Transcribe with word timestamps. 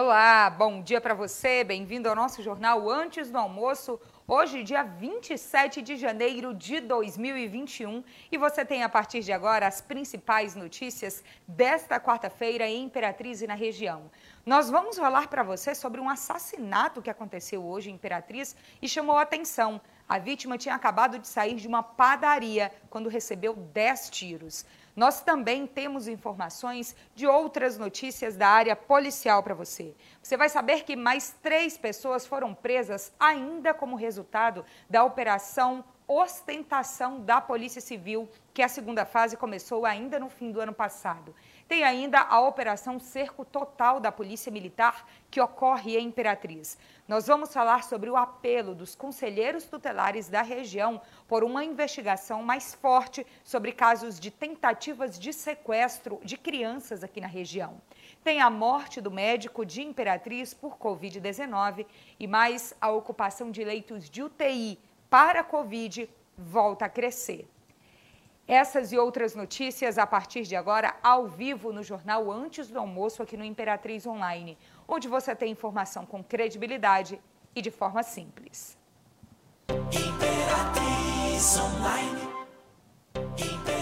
Olá, 0.00 0.48
bom 0.48 0.80
dia 0.80 1.00
para 1.00 1.12
você. 1.12 1.64
Bem-vindo 1.64 2.08
ao 2.08 2.14
nosso 2.14 2.40
jornal 2.40 2.88
Antes 2.88 3.32
do 3.32 3.36
Almoço. 3.36 4.00
Hoje, 4.28 4.62
dia 4.62 4.84
27 4.84 5.82
de 5.82 5.96
janeiro 5.96 6.54
de 6.54 6.78
2021, 6.78 8.04
e 8.30 8.38
você 8.38 8.64
tem 8.64 8.84
a 8.84 8.88
partir 8.88 9.24
de 9.24 9.32
agora 9.32 9.66
as 9.66 9.80
principais 9.80 10.54
notícias 10.54 11.24
desta 11.48 11.98
quarta-feira 11.98 12.64
em 12.64 12.84
Imperatriz 12.84 13.42
e 13.42 13.48
na 13.48 13.54
região. 13.54 14.08
Nós 14.46 14.70
vamos 14.70 14.96
falar 14.96 15.26
para 15.26 15.42
você 15.42 15.74
sobre 15.74 16.00
um 16.00 16.08
assassinato 16.08 17.02
que 17.02 17.10
aconteceu 17.10 17.64
hoje 17.64 17.90
em 17.90 17.94
Imperatriz 17.94 18.54
e 18.80 18.88
chamou 18.88 19.16
a 19.16 19.22
atenção. 19.22 19.80
A 20.08 20.16
vítima 20.20 20.56
tinha 20.56 20.76
acabado 20.76 21.18
de 21.18 21.26
sair 21.26 21.56
de 21.56 21.66
uma 21.66 21.82
padaria 21.82 22.70
quando 22.88 23.08
recebeu 23.08 23.52
10 23.52 24.10
tiros. 24.10 24.64
Nós 24.98 25.20
também 25.20 25.64
temos 25.64 26.08
informações 26.08 26.96
de 27.14 27.24
outras 27.24 27.78
notícias 27.78 28.34
da 28.34 28.48
área 28.48 28.74
policial 28.74 29.44
para 29.44 29.54
você. 29.54 29.94
Você 30.20 30.36
vai 30.36 30.48
saber 30.48 30.82
que 30.82 30.96
mais 30.96 31.36
três 31.40 31.78
pessoas 31.78 32.26
foram 32.26 32.52
presas 32.52 33.12
ainda 33.16 33.72
como 33.72 33.94
resultado 33.94 34.64
da 34.90 35.04
operação 35.04 35.84
ostentação 36.08 37.20
da 37.20 37.38
Polícia 37.38 37.82
Civil, 37.82 38.28
que 38.54 38.62
a 38.62 38.68
segunda 38.68 39.04
fase 39.04 39.36
começou 39.36 39.84
ainda 39.84 40.18
no 40.18 40.30
fim 40.30 40.50
do 40.50 40.58
ano 40.58 40.72
passado. 40.72 41.34
Tem 41.68 41.84
ainda 41.84 42.20
a 42.20 42.40
Operação 42.40 42.98
Cerco 42.98 43.44
Total 43.44 44.00
da 44.00 44.10
Polícia 44.10 44.50
Militar, 44.50 45.06
que 45.30 45.38
ocorre 45.38 45.98
em 45.98 46.06
Imperatriz. 46.06 46.78
Nós 47.06 47.26
vamos 47.26 47.52
falar 47.52 47.84
sobre 47.84 48.08
o 48.08 48.16
apelo 48.16 48.74
dos 48.74 48.94
conselheiros 48.94 49.64
tutelares 49.64 50.30
da 50.30 50.40
região 50.40 50.98
por 51.28 51.44
uma 51.44 51.62
investigação 51.62 52.42
mais 52.42 52.72
forte 52.74 53.26
sobre 53.44 53.72
casos 53.72 54.18
de 54.18 54.30
tentativas 54.30 55.18
de 55.18 55.30
sequestro 55.30 56.18
de 56.24 56.38
crianças 56.38 57.04
aqui 57.04 57.20
na 57.20 57.26
região. 57.26 57.78
Tem 58.24 58.40
a 58.40 58.48
morte 58.48 58.98
do 58.98 59.10
médico 59.10 59.66
de 59.66 59.82
Imperatriz 59.82 60.54
por 60.54 60.78
Covid-19 60.78 61.84
e 62.18 62.26
mais 62.26 62.74
a 62.80 62.90
ocupação 62.90 63.50
de 63.50 63.62
leitos 63.62 64.08
de 64.08 64.22
UTI 64.22 64.78
para 65.10 65.44
Covid 65.44 66.08
volta 66.34 66.86
a 66.86 66.88
crescer. 66.88 67.46
Essas 68.48 68.92
e 68.92 68.98
outras 68.98 69.34
notícias 69.34 69.98
a 69.98 70.06
partir 70.06 70.44
de 70.44 70.56
agora, 70.56 70.96
ao 71.02 71.26
vivo 71.28 71.70
no 71.70 71.82
jornal 71.82 72.32
Antes 72.32 72.68
do 72.70 72.78
Almoço, 72.78 73.22
aqui 73.22 73.36
no 73.36 73.44
Imperatriz 73.44 74.06
Online, 74.06 74.56
onde 74.88 75.06
você 75.06 75.36
tem 75.36 75.52
informação 75.52 76.06
com 76.06 76.24
credibilidade 76.24 77.20
e 77.54 77.60
de 77.60 77.70
forma 77.70 78.02
simples. 78.02 78.78
Imperatriz 79.92 81.58
Online. 81.58 82.28
Imperatriz 83.36 83.77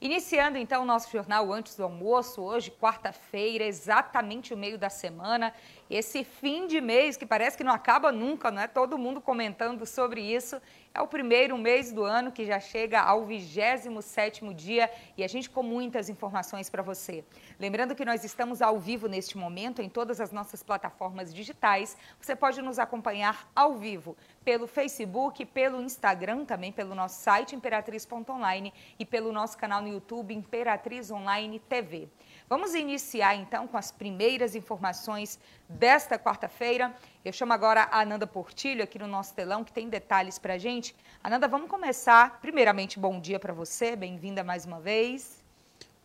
Iniciando 0.00 0.56
então 0.58 0.82
o 0.82 0.86
nosso 0.86 1.10
jornal 1.10 1.52
antes 1.52 1.74
do 1.74 1.82
almoço, 1.82 2.40
hoje, 2.40 2.70
quarta-feira, 2.70 3.64
exatamente 3.64 4.54
o 4.54 4.56
meio 4.56 4.78
da 4.78 4.88
semana, 4.88 5.52
esse 5.90 6.22
fim 6.22 6.68
de 6.68 6.80
mês 6.80 7.16
que 7.16 7.26
parece 7.26 7.56
que 7.56 7.64
não 7.64 7.72
acaba 7.72 8.12
nunca, 8.12 8.48
não 8.48 8.62
é? 8.62 8.68
Todo 8.68 8.96
mundo 8.96 9.20
comentando 9.20 9.84
sobre 9.84 10.20
isso. 10.20 10.62
É 10.98 11.00
o 11.00 11.06
primeiro 11.06 11.56
mês 11.56 11.92
do 11.92 12.02
ano 12.02 12.32
que 12.32 12.44
já 12.44 12.58
chega 12.58 13.00
ao 13.00 13.24
27º 13.24 14.52
dia 14.52 14.90
e 15.16 15.22
a 15.22 15.28
gente 15.28 15.48
com 15.48 15.62
muitas 15.62 16.08
informações 16.08 16.68
para 16.68 16.82
você. 16.82 17.24
Lembrando 17.56 17.94
que 17.94 18.04
nós 18.04 18.24
estamos 18.24 18.60
ao 18.60 18.80
vivo 18.80 19.06
neste 19.06 19.38
momento 19.38 19.80
em 19.80 19.88
todas 19.88 20.20
as 20.20 20.32
nossas 20.32 20.60
plataformas 20.60 21.32
digitais. 21.32 21.96
Você 22.20 22.34
pode 22.34 22.60
nos 22.60 22.80
acompanhar 22.80 23.48
ao 23.54 23.76
vivo 23.76 24.16
pelo 24.44 24.66
Facebook, 24.66 25.44
pelo 25.44 25.80
Instagram, 25.80 26.44
também 26.44 26.72
pelo 26.72 26.96
nosso 26.96 27.20
site 27.20 27.54
imperatriz.online 27.54 28.74
e 28.98 29.04
pelo 29.04 29.32
nosso 29.32 29.56
canal 29.56 29.80
no 29.80 29.86
YouTube 29.86 30.34
Imperatriz 30.34 31.12
Online 31.12 31.60
TV. 31.60 32.08
Vamos 32.48 32.74
iniciar 32.74 33.36
então 33.36 33.68
com 33.68 33.76
as 33.76 33.92
primeiras 33.92 34.56
informações 34.56 35.38
desta 35.68 36.18
quarta-feira. 36.18 36.92
Eu 37.28 37.32
chamo 37.34 37.52
agora 37.52 37.82
a 37.90 38.00
Ananda 38.00 38.26
Portilho 38.26 38.82
aqui 38.82 38.98
no 38.98 39.06
nosso 39.06 39.34
telão, 39.34 39.62
que 39.62 39.70
tem 39.70 39.86
detalhes 39.86 40.38
para 40.38 40.54
a 40.54 40.58
gente. 40.58 40.96
Ananda, 41.22 41.46
vamos 41.46 41.68
começar. 41.68 42.40
Primeiramente, 42.40 42.98
bom 42.98 43.20
dia 43.20 43.38
para 43.38 43.52
você, 43.52 43.94
bem-vinda 43.94 44.42
mais 44.42 44.64
uma 44.64 44.80
vez. 44.80 45.44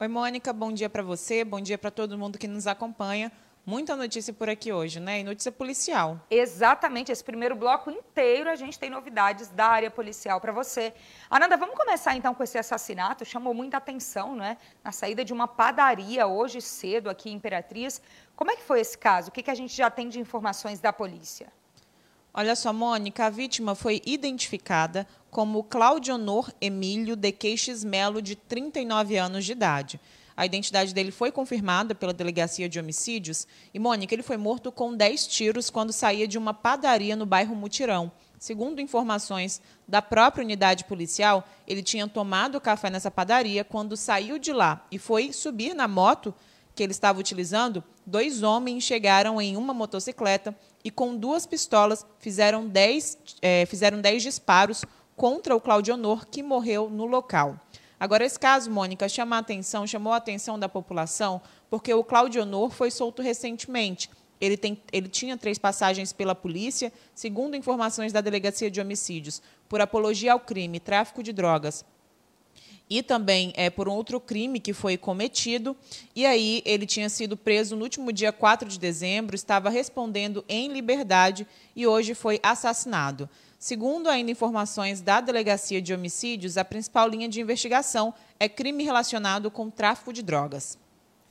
Oi, 0.02 0.08
Mônica, 0.10 0.52
bom 0.52 0.70
dia 0.74 0.90
para 0.90 1.02
você, 1.02 1.46
bom 1.46 1.62
dia 1.62 1.78
para 1.78 1.90
todo 1.90 2.18
mundo 2.18 2.38
que 2.38 2.46
nos 2.46 2.68
acompanha. 2.68 3.32
Muita 3.66 3.96
notícia 3.96 4.34
por 4.34 4.50
aqui 4.50 4.74
hoje, 4.74 5.00
né? 5.00 5.22
E 5.22 5.24
notícia 5.24 5.50
policial. 5.50 6.20
Exatamente. 6.30 7.14
Esse 7.14 7.24
primeiro 7.24 7.56
bloco 7.56 7.90
inteiro 7.90 8.50
a 8.50 8.58
gente 8.58 8.78
tem 8.78 8.90
novidades 8.90 9.48
da 9.48 9.68
área 9.68 9.90
policial 9.90 10.42
para 10.42 10.52
você. 10.52 10.94
Ananda, 11.30 11.56
vamos 11.56 11.78
começar 11.78 12.14
então 12.14 12.36
com 12.36 12.44
esse 12.44 12.58
assassinato. 12.58 13.24
Chamou 13.24 13.54
muita 13.54 13.78
atenção, 13.78 14.36
né? 14.36 14.58
Na 14.84 14.92
saída 14.92 15.24
de 15.24 15.32
uma 15.32 15.48
padaria 15.48 16.28
hoje 16.28 16.60
cedo 16.60 17.10
aqui 17.10 17.30
em 17.30 17.36
Imperatriz. 17.36 18.02
Como 18.36 18.52
é 18.52 18.58
que 18.58 18.64
foi 18.64 18.82
esse 18.82 18.98
caso? 18.98 19.30
O 19.30 19.32
que, 19.32 19.42
que 19.42 19.52
a 19.52 19.56
gente 19.56 19.74
já 19.74 19.90
tem 19.90 20.10
de 20.10 20.20
informações 20.20 20.82
da 20.82 20.92
polícia? 20.92 21.48
Olha 22.34 22.58
só, 22.58 22.74
Mônica, 22.74 23.28
a 23.28 23.30
vítima 23.30 23.76
foi 23.76 24.02
identificada 24.06 25.08
como 25.32 25.64
Claudionor 25.64 26.52
Emílio 26.60 27.16
de 27.16 27.32
Queixes 27.32 27.82
Melo, 27.82 28.22
de 28.22 28.36
39 28.36 29.16
anos 29.16 29.46
de 29.46 29.54
idade. 29.54 30.02
A 30.36 30.46
identidade 30.46 30.94
dele 30.94 31.12
foi 31.12 31.32
confirmada 31.32 31.94
pela 31.94 32.14
Delegacia 32.14 32.68
de 32.68 32.80
Homicídios. 32.80 33.48
E, 33.74 33.80
Mônica, 33.80 34.14
ele 34.14 34.24
foi 34.24 34.38
morto 34.38 34.72
com 34.72 34.96
10 34.96 35.28
tiros 35.28 35.70
quando 35.70 35.94
saía 35.94 36.28
de 36.28 36.38
uma 36.38 36.54
padaria 36.54 37.16
no 37.16 37.26
bairro 37.26 37.56
Mutirão. 37.56 38.12
Segundo 38.40 38.82
informações 38.82 39.62
da 39.88 40.02
própria 40.02 40.44
unidade 40.44 40.84
policial, 40.84 41.48
ele 41.66 41.82
tinha 41.82 42.08
tomado 42.08 42.60
café 42.60 42.90
nessa 42.90 43.10
padaria 43.10 43.64
quando 43.64 43.96
saiu 43.96 44.38
de 44.38 44.52
lá 44.52 44.86
e 44.92 45.00
foi 45.00 45.32
subir 45.32 45.74
na 45.74 45.88
moto 45.88 46.34
que 46.76 46.84
ele 46.84 46.92
estava 46.92 47.20
utilizando. 47.20 47.84
Dois 48.06 48.44
homens 48.44 48.84
chegaram 48.84 49.42
em 49.42 49.56
uma 49.56 49.74
motocicleta 49.74 50.56
e, 50.84 50.92
com 50.92 51.16
duas 51.16 51.46
pistolas, 51.46 52.06
fizeram 52.20 52.68
10, 52.68 53.18
é, 53.42 53.66
fizeram 53.66 54.02
10 54.02 54.24
disparos 54.24 54.84
contra 55.16 55.56
o 55.56 55.62
Claudionor, 55.62 56.28
que 56.28 56.44
morreu 56.44 56.90
no 56.90 57.06
local. 57.06 57.58
Agora, 58.04 58.26
esse 58.26 58.38
caso, 58.38 58.70
Mônica, 58.70 59.08
chama 59.08 59.38
a 59.38 59.40
atenção, 59.40 59.88
chamou 59.88 60.12
a 60.12 60.18
atenção 60.18 60.60
da 60.60 60.68
população, 60.68 61.42
porque 61.70 61.94
o 61.94 62.04
Claudio 62.04 62.42
Honor 62.42 62.70
foi 62.70 62.92
solto 62.92 63.22
recentemente. 63.22 64.10
Ele, 64.42 64.58
tem, 64.58 64.78
ele 64.92 65.08
tinha 65.08 65.38
três 65.38 65.58
passagens 65.58 66.12
pela 66.12 66.36
polícia, 66.36 66.92
segundo 67.16 67.56
informações 67.56 68.12
da 68.12 68.20
Delegacia 68.20 68.70
de 68.70 68.82
Homicídios, 68.82 69.42
por 69.70 69.80
apologia 69.80 70.34
ao 70.34 70.40
crime, 70.42 70.82
tráfico 70.82 71.24
de 71.24 71.32
drogas, 71.32 71.86
e 72.90 73.02
também 73.02 73.54
é, 73.56 73.70
por 73.70 73.88
um 73.88 73.94
outro 73.94 74.20
crime 74.20 74.60
que 74.60 74.74
foi 74.74 74.98
cometido. 74.98 75.74
E 76.14 76.26
aí 76.26 76.62
ele 76.66 76.86
tinha 76.86 77.08
sido 77.08 77.38
preso 77.38 77.74
no 77.78 77.84
último 77.84 78.12
dia 78.12 78.34
4 78.34 78.68
de 78.68 78.78
dezembro, 78.78 79.34
estava 79.34 79.70
respondendo 79.70 80.44
em 80.50 80.68
liberdade 80.68 81.48
e 81.74 81.88
hoje 81.88 82.14
foi 82.14 82.38
assassinado. 82.44 83.30
Segundo 83.64 84.10
ainda 84.10 84.30
informações 84.30 85.00
da 85.00 85.22
Delegacia 85.22 85.82
de 85.82 85.94
Homicídios, 85.94 86.58
a 86.58 86.66
principal 86.66 87.08
linha 87.08 87.30
de 87.30 87.40
investigação 87.40 88.14
é 88.38 88.50
crime 88.50 88.84
relacionado 88.84 89.50
com 89.50 89.70
tráfico 89.70 90.12
de 90.12 90.22
drogas. 90.22 90.78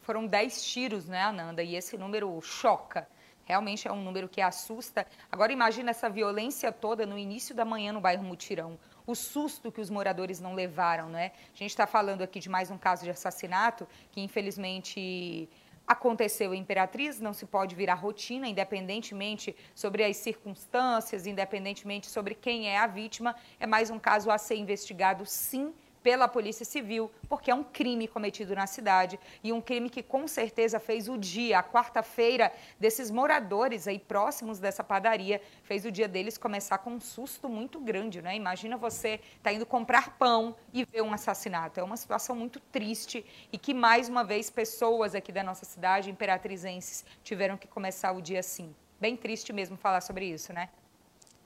Foram 0.00 0.26
10 0.26 0.64
tiros, 0.64 1.04
né, 1.04 1.20
Ananda? 1.20 1.62
E 1.62 1.76
esse 1.76 1.98
número 1.98 2.40
choca. 2.40 3.06
Realmente 3.44 3.86
é 3.86 3.92
um 3.92 4.02
número 4.02 4.30
que 4.30 4.40
assusta. 4.40 5.06
Agora 5.30 5.52
imagina 5.52 5.90
essa 5.90 6.08
violência 6.08 6.72
toda 6.72 7.04
no 7.04 7.18
início 7.18 7.54
da 7.54 7.66
manhã 7.66 7.92
no 7.92 8.00
bairro 8.00 8.24
Mutirão. 8.24 8.78
O 9.06 9.14
susto 9.14 9.70
que 9.70 9.82
os 9.82 9.90
moradores 9.90 10.40
não 10.40 10.54
levaram, 10.54 11.10
né? 11.10 11.32
A 11.54 11.58
gente 11.58 11.72
está 11.72 11.86
falando 11.86 12.22
aqui 12.22 12.40
de 12.40 12.48
mais 12.48 12.70
um 12.70 12.78
caso 12.78 13.04
de 13.04 13.10
assassinato 13.10 13.86
que 14.10 14.22
infelizmente 14.22 15.50
aconteceu 15.86 16.54
em 16.54 16.60
Imperatriz, 16.60 17.20
não 17.20 17.32
se 17.32 17.46
pode 17.46 17.74
virar 17.74 17.94
rotina, 17.94 18.48
independentemente 18.48 19.54
sobre 19.74 20.04
as 20.04 20.16
circunstâncias, 20.16 21.26
independentemente 21.26 22.06
sobre 22.06 22.34
quem 22.34 22.68
é 22.68 22.78
a 22.78 22.86
vítima. 22.86 23.34
É 23.58 23.66
mais 23.66 23.90
um 23.90 23.98
caso 23.98 24.30
a 24.30 24.38
ser 24.38 24.56
investigado, 24.56 25.26
sim, 25.26 25.72
pela 26.02 26.26
Polícia 26.28 26.64
Civil, 26.64 27.10
porque 27.28 27.50
é 27.50 27.54
um 27.54 27.62
crime 27.62 28.08
cometido 28.08 28.54
na 28.54 28.66
cidade 28.66 29.18
e 29.42 29.52
um 29.52 29.60
crime 29.60 29.88
que 29.88 30.02
com 30.02 30.26
certeza 30.26 30.80
fez 30.80 31.08
o 31.08 31.16
dia, 31.16 31.58
a 31.58 31.62
quarta-feira 31.62 32.52
desses 32.78 33.10
moradores 33.10 33.86
aí 33.86 33.98
próximos 33.98 34.58
dessa 34.58 34.82
padaria, 34.82 35.40
fez 35.62 35.84
o 35.84 35.92
dia 35.92 36.08
deles 36.08 36.36
começar 36.36 36.78
com 36.78 36.90
um 36.90 37.00
susto 37.00 37.48
muito 37.48 37.78
grande, 37.80 38.20
né? 38.20 38.34
Imagina 38.34 38.76
você 38.76 39.20
tá 39.42 39.52
indo 39.52 39.64
comprar 39.64 40.16
pão 40.18 40.56
e 40.72 40.84
ver 40.84 41.02
um 41.02 41.12
assassinato. 41.12 41.78
É 41.78 41.82
uma 41.82 41.96
situação 41.96 42.34
muito 42.34 42.58
triste 42.58 43.24
e 43.52 43.58
que 43.58 43.72
mais 43.72 44.08
uma 44.08 44.24
vez 44.24 44.50
pessoas 44.50 45.14
aqui 45.14 45.30
da 45.30 45.42
nossa 45.42 45.64
cidade, 45.64 46.10
imperatrizenses, 46.10 47.04
tiveram 47.22 47.56
que 47.56 47.68
começar 47.68 48.12
o 48.12 48.20
dia 48.20 48.40
assim. 48.40 48.74
Bem 49.00 49.16
triste 49.16 49.52
mesmo 49.52 49.76
falar 49.76 50.00
sobre 50.00 50.26
isso, 50.26 50.52
né? 50.52 50.68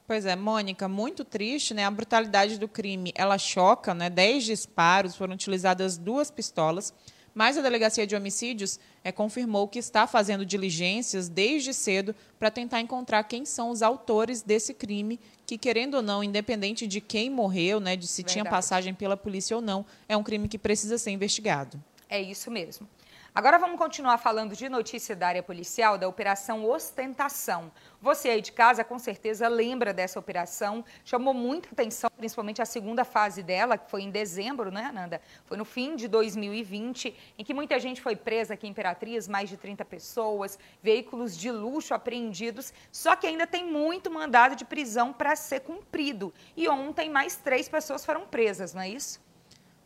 Pois 0.06 0.24
é, 0.24 0.36
Mônica, 0.36 0.86
muito 0.86 1.24
triste, 1.24 1.74
né? 1.74 1.84
A 1.84 1.90
brutalidade 1.90 2.58
do 2.58 2.68
crime, 2.68 3.12
ela 3.16 3.36
choca, 3.38 3.92
né? 3.92 4.08
Dez 4.08 4.44
disparos, 4.44 5.16
foram 5.16 5.34
utilizadas 5.34 5.98
duas 5.98 6.30
pistolas, 6.30 6.94
mas 7.34 7.58
a 7.58 7.60
Delegacia 7.60 8.06
de 8.06 8.14
Homicídios 8.14 8.78
é, 9.02 9.10
confirmou 9.10 9.66
que 9.66 9.80
está 9.80 10.06
fazendo 10.06 10.46
diligências 10.46 11.28
desde 11.28 11.74
cedo 11.74 12.14
para 12.38 12.52
tentar 12.52 12.80
encontrar 12.80 13.24
quem 13.24 13.44
são 13.44 13.70
os 13.70 13.82
autores 13.82 14.42
desse 14.42 14.72
crime, 14.72 15.18
que, 15.44 15.58
querendo 15.58 15.96
ou 15.96 16.02
não, 16.02 16.22
independente 16.22 16.86
de 16.86 17.00
quem 17.00 17.28
morreu, 17.28 17.80
né, 17.80 17.96
de 17.96 18.06
se 18.06 18.22
Verdade. 18.22 18.32
tinha 18.32 18.44
passagem 18.44 18.94
pela 18.94 19.16
polícia 19.16 19.56
ou 19.56 19.60
não, 19.60 19.84
é 20.08 20.16
um 20.16 20.22
crime 20.22 20.48
que 20.48 20.56
precisa 20.56 20.98
ser 20.98 21.10
investigado. 21.10 21.82
É 22.08 22.22
isso 22.22 22.48
mesmo. 22.50 22.88
Agora 23.36 23.58
vamos 23.58 23.76
continuar 23.76 24.16
falando 24.16 24.56
de 24.56 24.66
notícia 24.66 25.14
da 25.14 25.28
área 25.28 25.42
policial, 25.42 25.98
da 25.98 26.08
Operação 26.08 26.64
Ostentação. 26.64 27.70
Você 28.00 28.30
aí 28.30 28.40
de 28.40 28.50
casa 28.50 28.82
com 28.82 28.98
certeza 28.98 29.46
lembra 29.46 29.92
dessa 29.92 30.18
operação, 30.18 30.82
chamou 31.04 31.34
muita 31.34 31.68
atenção, 31.70 32.08
principalmente 32.16 32.62
a 32.62 32.64
segunda 32.64 33.04
fase 33.04 33.42
dela, 33.42 33.76
que 33.76 33.90
foi 33.90 34.00
em 34.00 34.10
dezembro, 34.10 34.70
né, 34.70 34.86
Ananda? 34.86 35.20
Foi 35.44 35.58
no 35.58 35.66
fim 35.66 35.96
de 35.96 36.08
2020, 36.08 37.14
em 37.38 37.44
que 37.44 37.52
muita 37.52 37.78
gente 37.78 38.00
foi 38.00 38.16
presa 38.16 38.54
aqui 38.54 38.66
em 38.66 38.70
Imperatriz, 38.70 39.28
mais 39.28 39.50
de 39.50 39.58
30 39.58 39.84
pessoas, 39.84 40.58
veículos 40.82 41.36
de 41.36 41.50
luxo 41.50 41.92
apreendidos, 41.92 42.72
só 42.90 43.14
que 43.14 43.26
ainda 43.26 43.46
tem 43.46 43.70
muito 43.70 44.10
mandado 44.10 44.56
de 44.56 44.64
prisão 44.64 45.12
para 45.12 45.36
ser 45.36 45.60
cumprido. 45.60 46.32
E 46.56 46.66
ontem 46.70 47.10
mais 47.10 47.36
três 47.36 47.68
pessoas 47.68 48.02
foram 48.02 48.22
presas, 48.26 48.72
não 48.72 48.80
é 48.80 48.88
isso? 48.88 49.25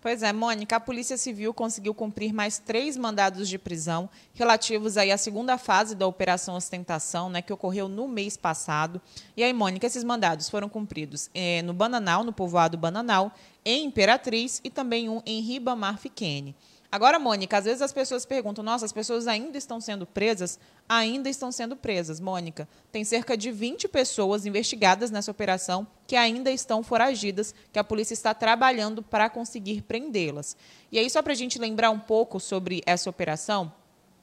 Pois 0.02 0.23
é, 0.23 0.32
Mônica, 0.32 0.76
a 0.76 0.81
Polícia 0.81 1.19
Civil 1.19 1.52
conseguiu 1.52 1.93
cumprir 1.93 2.32
mais 2.32 2.58
três 2.58 2.97
mandados 2.97 3.47
de 3.47 3.58
prisão 3.58 4.08
relativos 4.32 4.97
aí 4.97 5.12
à 5.12 5.19
segunda 5.19 5.58
fase 5.58 5.94
da 5.94 6.06
Operação 6.06 6.55
Ostentação, 6.55 7.29
né, 7.29 7.43
que 7.43 7.52
ocorreu 7.52 7.87
no 7.87 8.08
mês 8.08 8.35
passado. 8.35 8.99
E 9.37 9.44
aí, 9.44 9.52
Mônica, 9.52 9.87
esses 9.87 10.02
mandados 10.02 10.49
foram 10.49 10.70
cumpridos 10.70 11.29
eh, 11.35 11.61
no 11.62 11.75
Bananal, 11.75 12.25
no 12.25 12.32
povoado 12.32 12.79
Bananal, 12.79 13.31
em 13.62 13.85
Imperatriz 13.85 14.58
e 14.64 14.70
também 14.70 15.11
um 15.11 15.20
em 15.26 15.43
Ribamar 15.43 15.99
Fiquene. 15.99 16.56
Agora, 16.92 17.20
Mônica, 17.20 17.56
às 17.56 17.66
vezes 17.66 17.82
as 17.82 17.92
pessoas 17.92 18.26
perguntam: 18.26 18.64
nossa, 18.64 18.84
as 18.84 18.92
pessoas 18.92 19.28
ainda 19.28 19.56
estão 19.56 19.81
sendo 19.81 20.04
presas? 20.04 20.58
Ainda 20.88 21.28
estão 21.31 21.52
sendo 21.52 21.76
presas, 21.76 22.19
Mônica. 22.19 22.69
Tem 22.90 23.04
cerca 23.04 23.37
de 23.37 23.52
20 23.52 23.87
pessoas 23.87 24.44
investigadas 24.44 25.10
nessa 25.10 25.31
operação 25.31 25.87
que 26.06 26.16
ainda 26.16 26.50
estão 26.50 26.82
foragidas, 26.82 27.54
que 27.72 27.78
a 27.78 27.84
polícia 27.84 28.14
está 28.14 28.34
trabalhando 28.34 29.02
para 29.02 29.31
conseguir 29.31 29.82
prendê-las. 29.82 30.56
E 30.90 30.98
aí, 30.98 31.08
só 31.08 31.22
para 31.22 31.32
a 31.32 31.37
gente 31.37 31.60
lembrar 31.60 31.90
um 31.90 32.00
pouco 32.00 32.40
sobre 32.40 32.82
essa 32.84 33.08
operação, 33.08 33.72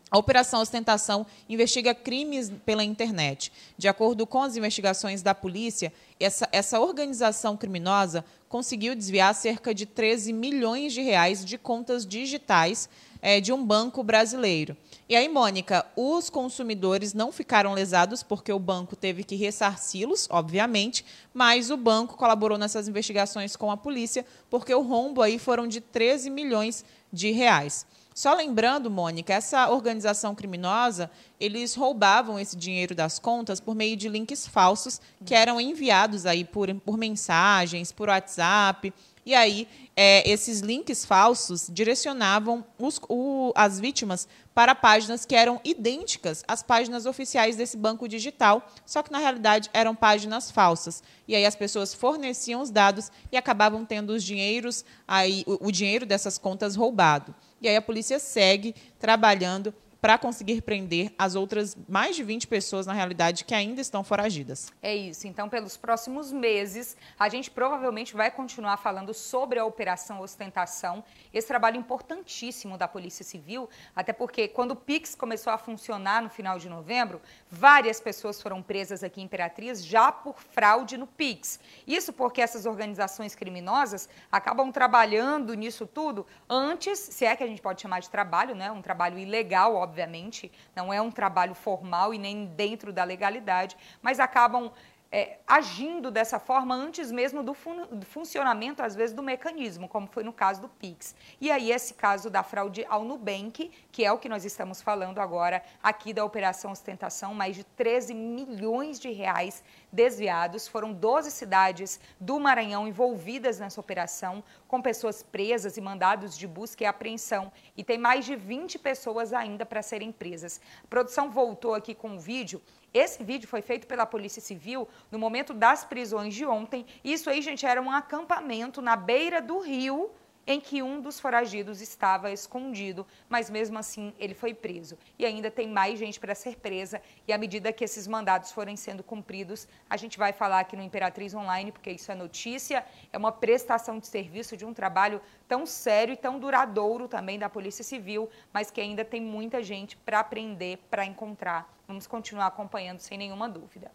a 0.09 0.17
Operação 0.17 0.61
Ostentação 0.61 1.25
investiga 1.49 1.93
crimes 1.93 2.49
pela 2.65 2.83
internet. 2.83 3.51
De 3.77 3.89
acordo 3.89 4.25
com 4.25 4.41
as 4.41 4.55
investigações 4.55 5.21
da 5.21 5.35
polícia, 5.35 5.91
essa, 6.17 6.47
essa 6.51 6.79
organização 6.79 7.57
criminosa 7.57 8.23
conseguiu 8.47 8.95
desviar 8.95 9.35
cerca 9.35 9.73
de 9.73 9.85
13 9.85 10.31
milhões 10.31 10.93
de 10.93 11.01
reais 11.01 11.43
de 11.43 11.57
contas 11.57 12.05
digitais 12.05 12.89
é, 13.21 13.41
de 13.41 13.51
um 13.51 13.65
banco 13.65 14.01
brasileiro. 14.01 14.77
E 15.09 15.15
aí, 15.15 15.27
Mônica, 15.27 15.85
os 15.95 16.29
consumidores 16.29 17.13
não 17.13 17.29
ficaram 17.29 17.73
lesados 17.73 18.23
porque 18.23 18.53
o 18.53 18.59
banco 18.59 18.95
teve 18.95 19.25
que 19.25 19.35
ressarci-los, 19.35 20.27
obviamente, 20.29 21.03
mas 21.33 21.69
o 21.69 21.75
banco 21.75 22.15
colaborou 22.15 22.57
nessas 22.57 22.87
investigações 22.87 23.57
com 23.57 23.69
a 23.69 23.75
polícia 23.75 24.25
porque 24.49 24.73
o 24.73 24.81
rombo 24.81 25.21
aí 25.21 25.37
foram 25.37 25.67
de 25.67 25.81
13 25.81 26.29
milhões 26.29 26.85
de 27.11 27.31
reais. 27.31 27.85
Só 28.17 28.33
lembrando, 28.33 28.89
Mônica, 28.89 29.31
essa 29.31 29.69
organização 29.69 30.33
criminosa, 30.33 31.07
eles 31.39 31.75
roubavam 31.75 32.39
esse 32.39 32.55
dinheiro 32.55 32.95
das 32.95 33.19
contas 33.19 33.59
por 33.59 33.75
meio 33.75 33.95
de 33.95 34.09
links 34.09 34.47
falsos 34.47 34.99
que 35.23 35.35
eram 35.35 35.61
enviados 35.61 36.25
aí 36.25 36.43
por, 36.43 36.73
por 36.77 36.97
mensagens, 36.97 37.91
por 37.91 38.09
WhatsApp. 38.09 38.91
E 39.23 39.35
aí, 39.35 39.67
é, 39.95 40.27
esses 40.27 40.61
links 40.61 41.05
falsos 41.05 41.69
direcionavam 41.71 42.65
os, 42.79 42.99
o, 43.07 43.53
as 43.55 43.79
vítimas 43.79 44.27
para 44.51 44.73
páginas 44.73 45.23
que 45.23 45.35
eram 45.35 45.61
idênticas 45.63 46.43
às 46.47 46.63
páginas 46.63 47.05
oficiais 47.05 47.55
desse 47.55 47.77
banco 47.77 48.07
digital, 48.07 48.67
só 48.83 49.03
que 49.03 49.11
na 49.11 49.19
realidade 49.19 49.69
eram 49.71 49.93
páginas 49.93 50.49
falsas. 50.49 51.03
E 51.27 51.35
aí 51.35 51.45
as 51.45 51.55
pessoas 51.55 51.93
forneciam 51.93 52.63
os 52.63 52.71
dados 52.71 53.11
e 53.31 53.37
acabavam 53.37 53.85
tendo 53.85 54.09
os 54.09 54.23
dinheiros, 54.23 54.83
aí, 55.07 55.43
o, 55.45 55.67
o 55.67 55.71
dinheiro 55.71 56.03
dessas 56.03 56.39
contas 56.39 56.75
roubado. 56.75 57.35
E 57.61 57.67
aí 57.67 57.75
a 57.75 57.81
polícia 57.81 58.19
segue 58.19 58.75
trabalhando 58.99 59.73
para 60.01 60.17
conseguir 60.17 60.61
prender 60.61 61.13
as 61.17 61.35
outras 61.35 61.75
mais 61.87 62.15
de 62.15 62.23
20 62.23 62.47
pessoas, 62.47 62.85
na 62.85 62.93
realidade, 62.93 63.43
que 63.43 63.53
ainda 63.53 63.81
estão 63.81 64.03
foragidas. 64.03 64.71
É 64.81 64.95
isso. 64.95 65.27
Então, 65.27 65.49
pelos 65.49 65.75
próximos 65.75 66.31
meses, 66.31 66.95
a 67.19 67.29
gente 67.29 67.49
provavelmente 67.49 68.15
vai 68.15 68.29
continuar 68.29 68.77
falando 68.77 69.13
sobre 69.13 69.59
a 69.59 69.65
Operação 69.65 70.21
Ostentação, 70.21 71.03
esse 71.33 71.47
trabalho 71.47 71.77
importantíssimo 71.77 72.77
da 72.77 72.87
Polícia 72.87 73.23
Civil, 73.23 73.69
até 73.95 74.13
porque 74.13 74.47
quando 74.47 74.71
o 74.71 74.75
PIX 74.75 75.15
começou 75.15 75.51
a 75.51 75.57
funcionar 75.57 76.21
no 76.21 76.29
final 76.29 76.59
de 76.59 76.69
novembro, 76.69 77.21
várias 77.49 77.99
pessoas 77.99 78.41
foram 78.41 78.61
presas 78.61 79.03
aqui 79.03 79.21
em 79.21 79.25
Imperatriz 79.25 79.83
já 79.83 80.11
por 80.11 80.39
fraude 80.39 80.97
no 80.97 81.07
PIX. 81.07 81.59
Isso 81.85 82.13
porque 82.13 82.41
essas 82.41 82.65
organizações 82.65 83.35
criminosas 83.35 84.09
acabam 84.31 84.71
trabalhando 84.71 85.53
nisso 85.53 85.85
tudo 85.85 86.25
antes, 86.49 86.99
se 86.99 87.25
é 87.25 87.35
que 87.35 87.43
a 87.43 87.47
gente 87.47 87.61
pode 87.61 87.81
chamar 87.81 87.99
de 87.99 88.09
trabalho, 88.09 88.55
né? 88.55 88.71
Um 88.71 88.81
trabalho 88.81 89.17
ilegal, 89.17 89.86
obviamente, 89.87 90.51
não 90.75 90.93
é 90.93 91.01
um 91.01 91.09
trabalho 91.09 91.55
formal 91.55 92.13
e 92.13 92.17
nem 92.17 92.45
dentro 92.45 92.91
da 92.91 93.03
legalidade, 93.03 93.77
mas 94.01 94.19
acabam 94.19 94.71
é, 95.11 95.37
agindo 95.47 96.11
dessa 96.11 96.37
forma 96.37 96.75
antes 96.75 97.11
mesmo 97.11 97.41
do, 97.41 97.53
fun 97.53 97.85
do, 97.87 98.05
funcionamento, 98.05 98.83
às 98.83 98.95
vezes, 98.95 99.15
do 99.15 99.23
mecanismo, 99.23 99.87
como 99.87 100.07
foi 100.07 100.23
no 100.23 100.33
caso 100.33 100.61
do 100.61 100.69
PIX. 100.69 101.15
E 101.39 101.49
aí, 101.49 101.71
esse 101.71 101.93
caso 101.93 102.29
da 102.29 102.43
fraude 102.43 102.85
ao 102.89 103.03
Nubank, 103.03 103.71
que 103.91 104.03
é 104.03 104.11
o 104.11 104.17
que 104.17 104.27
nós 104.27 104.43
estamos 104.43 104.81
falando 104.81 105.19
agora 105.19 105.63
aqui 105.81 106.13
da 106.13 106.25
Operação 106.25 106.71
Ostentação, 106.71 107.33
mais 107.33 107.55
de 107.55 107.63
13 107.63 108.13
milhões 108.13 108.99
de 108.99 109.09
reais 109.11 109.63
desviados. 109.91 110.67
Foram 110.67 110.91
12 110.93 111.31
cidades 111.31 111.99
do 112.19 112.39
Maranhão 112.39 112.87
envolvidas 112.87 113.59
nessa 113.59 113.79
operação, 113.79 114.43
com 114.67 114.81
pessoas 114.81 115.23
presas 115.23 115.77
e 115.77 115.81
mandados 115.81 116.37
de 116.37 116.47
busca 116.47 116.83
e 116.83 116.87
apreensão. 116.87 117.51
E 117.75 117.83
tem 117.83 117.97
mais 117.97 118.25
de 118.25 118.35
20 118.35 118.77
pessoas 118.79 119.33
ainda 119.33 119.65
para 119.65 119.81
serem 119.81 120.11
presas. 120.11 120.59
A 120.83 120.87
produção 120.87 121.29
voltou 121.29 121.73
aqui 121.73 121.95
com 121.95 122.09
um 122.09 122.19
vídeo 122.19 122.61
esse 122.93 123.23
vídeo 123.23 123.47
foi 123.47 123.61
feito 123.61 123.85
pela 123.85 124.05
Polícia 124.05 124.41
Civil 124.41 124.87
no 125.11 125.19
momento 125.19 125.53
das 125.53 125.83
prisões 125.83 126.33
de 126.33 126.45
ontem. 126.45 126.85
Isso 127.03 127.29
aí, 127.29 127.41
gente, 127.41 127.65
era 127.65 127.81
um 127.81 127.91
acampamento 127.91 128.81
na 128.81 128.95
beira 128.95 129.41
do 129.41 129.59
rio 129.59 130.09
em 130.47 130.61
que 130.61 130.81
um 130.81 131.01
dos 131.01 131.19
foragidos 131.19 131.81
estava 131.81 132.31
escondido, 132.31 133.05
mas 133.27 133.49
mesmo 133.49 133.77
assim 133.77 134.13
ele 134.17 134.33
foi 134.33 134.53
preso. 134.53 134.97
E 135.19 135.25
ainda 135.25 135.51
tem 135.51 135.67
mais 135.67 135.99
gente 135.99 136.19
para 136.19 136.33
ser 136.33 136.55
presa, 136.55 137.01
e 137.27 137.33
à 137.33 137.37
medida 137.37 137.73
que 137.73 137.83
esses 137.83 138.07
mandados 138.07 138.53
forem 138.53 138.77
sendo 138.77 139.03
cumpridos, 139.03 139.67
a 139.89 139.97
gente 139.97 140.17
vai 140.17 140.31
falar 140.31 140.61
aqui 140.61 140.77
no 140.77 140.81
Imperatriz 140.81 141.33
Online, 141.33 141.71
porque 141.71 141.91
isso 141.91 142.09
é 142.09 142.15
notícia, 142.15 142.85
é 143.11 143.17
uma 143.17 143.31
prestação 143.31 143.99
de 143.99 144.07
serviço 144.07 144.55
de 144.55 144.65
um 144.65 144.73
trabalho 144.73 145.21
tão 145.47 145.65
sério 145.65 146.13
e 146.13 146.17
tão 146.17 146.39
duradouro 146.39 147.09
também 147.09 147.37
da 147.37 147.49
Polícia 147.49 147.83
Civil, 147.83 148.29
mas 148.53 148.71
que 148.71 148.79
ainda 148.79 149.03
tem 149.03 149.21
muita 149.21 149.61
gente 149.61 149.97
para 149.97 150.21
aprender, 150.21 150.77
para 150.89 151.05
encontrar. 151.05 151.69
Vamos 151.85 152.07
continuar 152.07 152.47
acompanhando 152.47 152.99
sem 152.99 153.17
nenhuma 153.17 153.49
dúvida. 153.49 153.91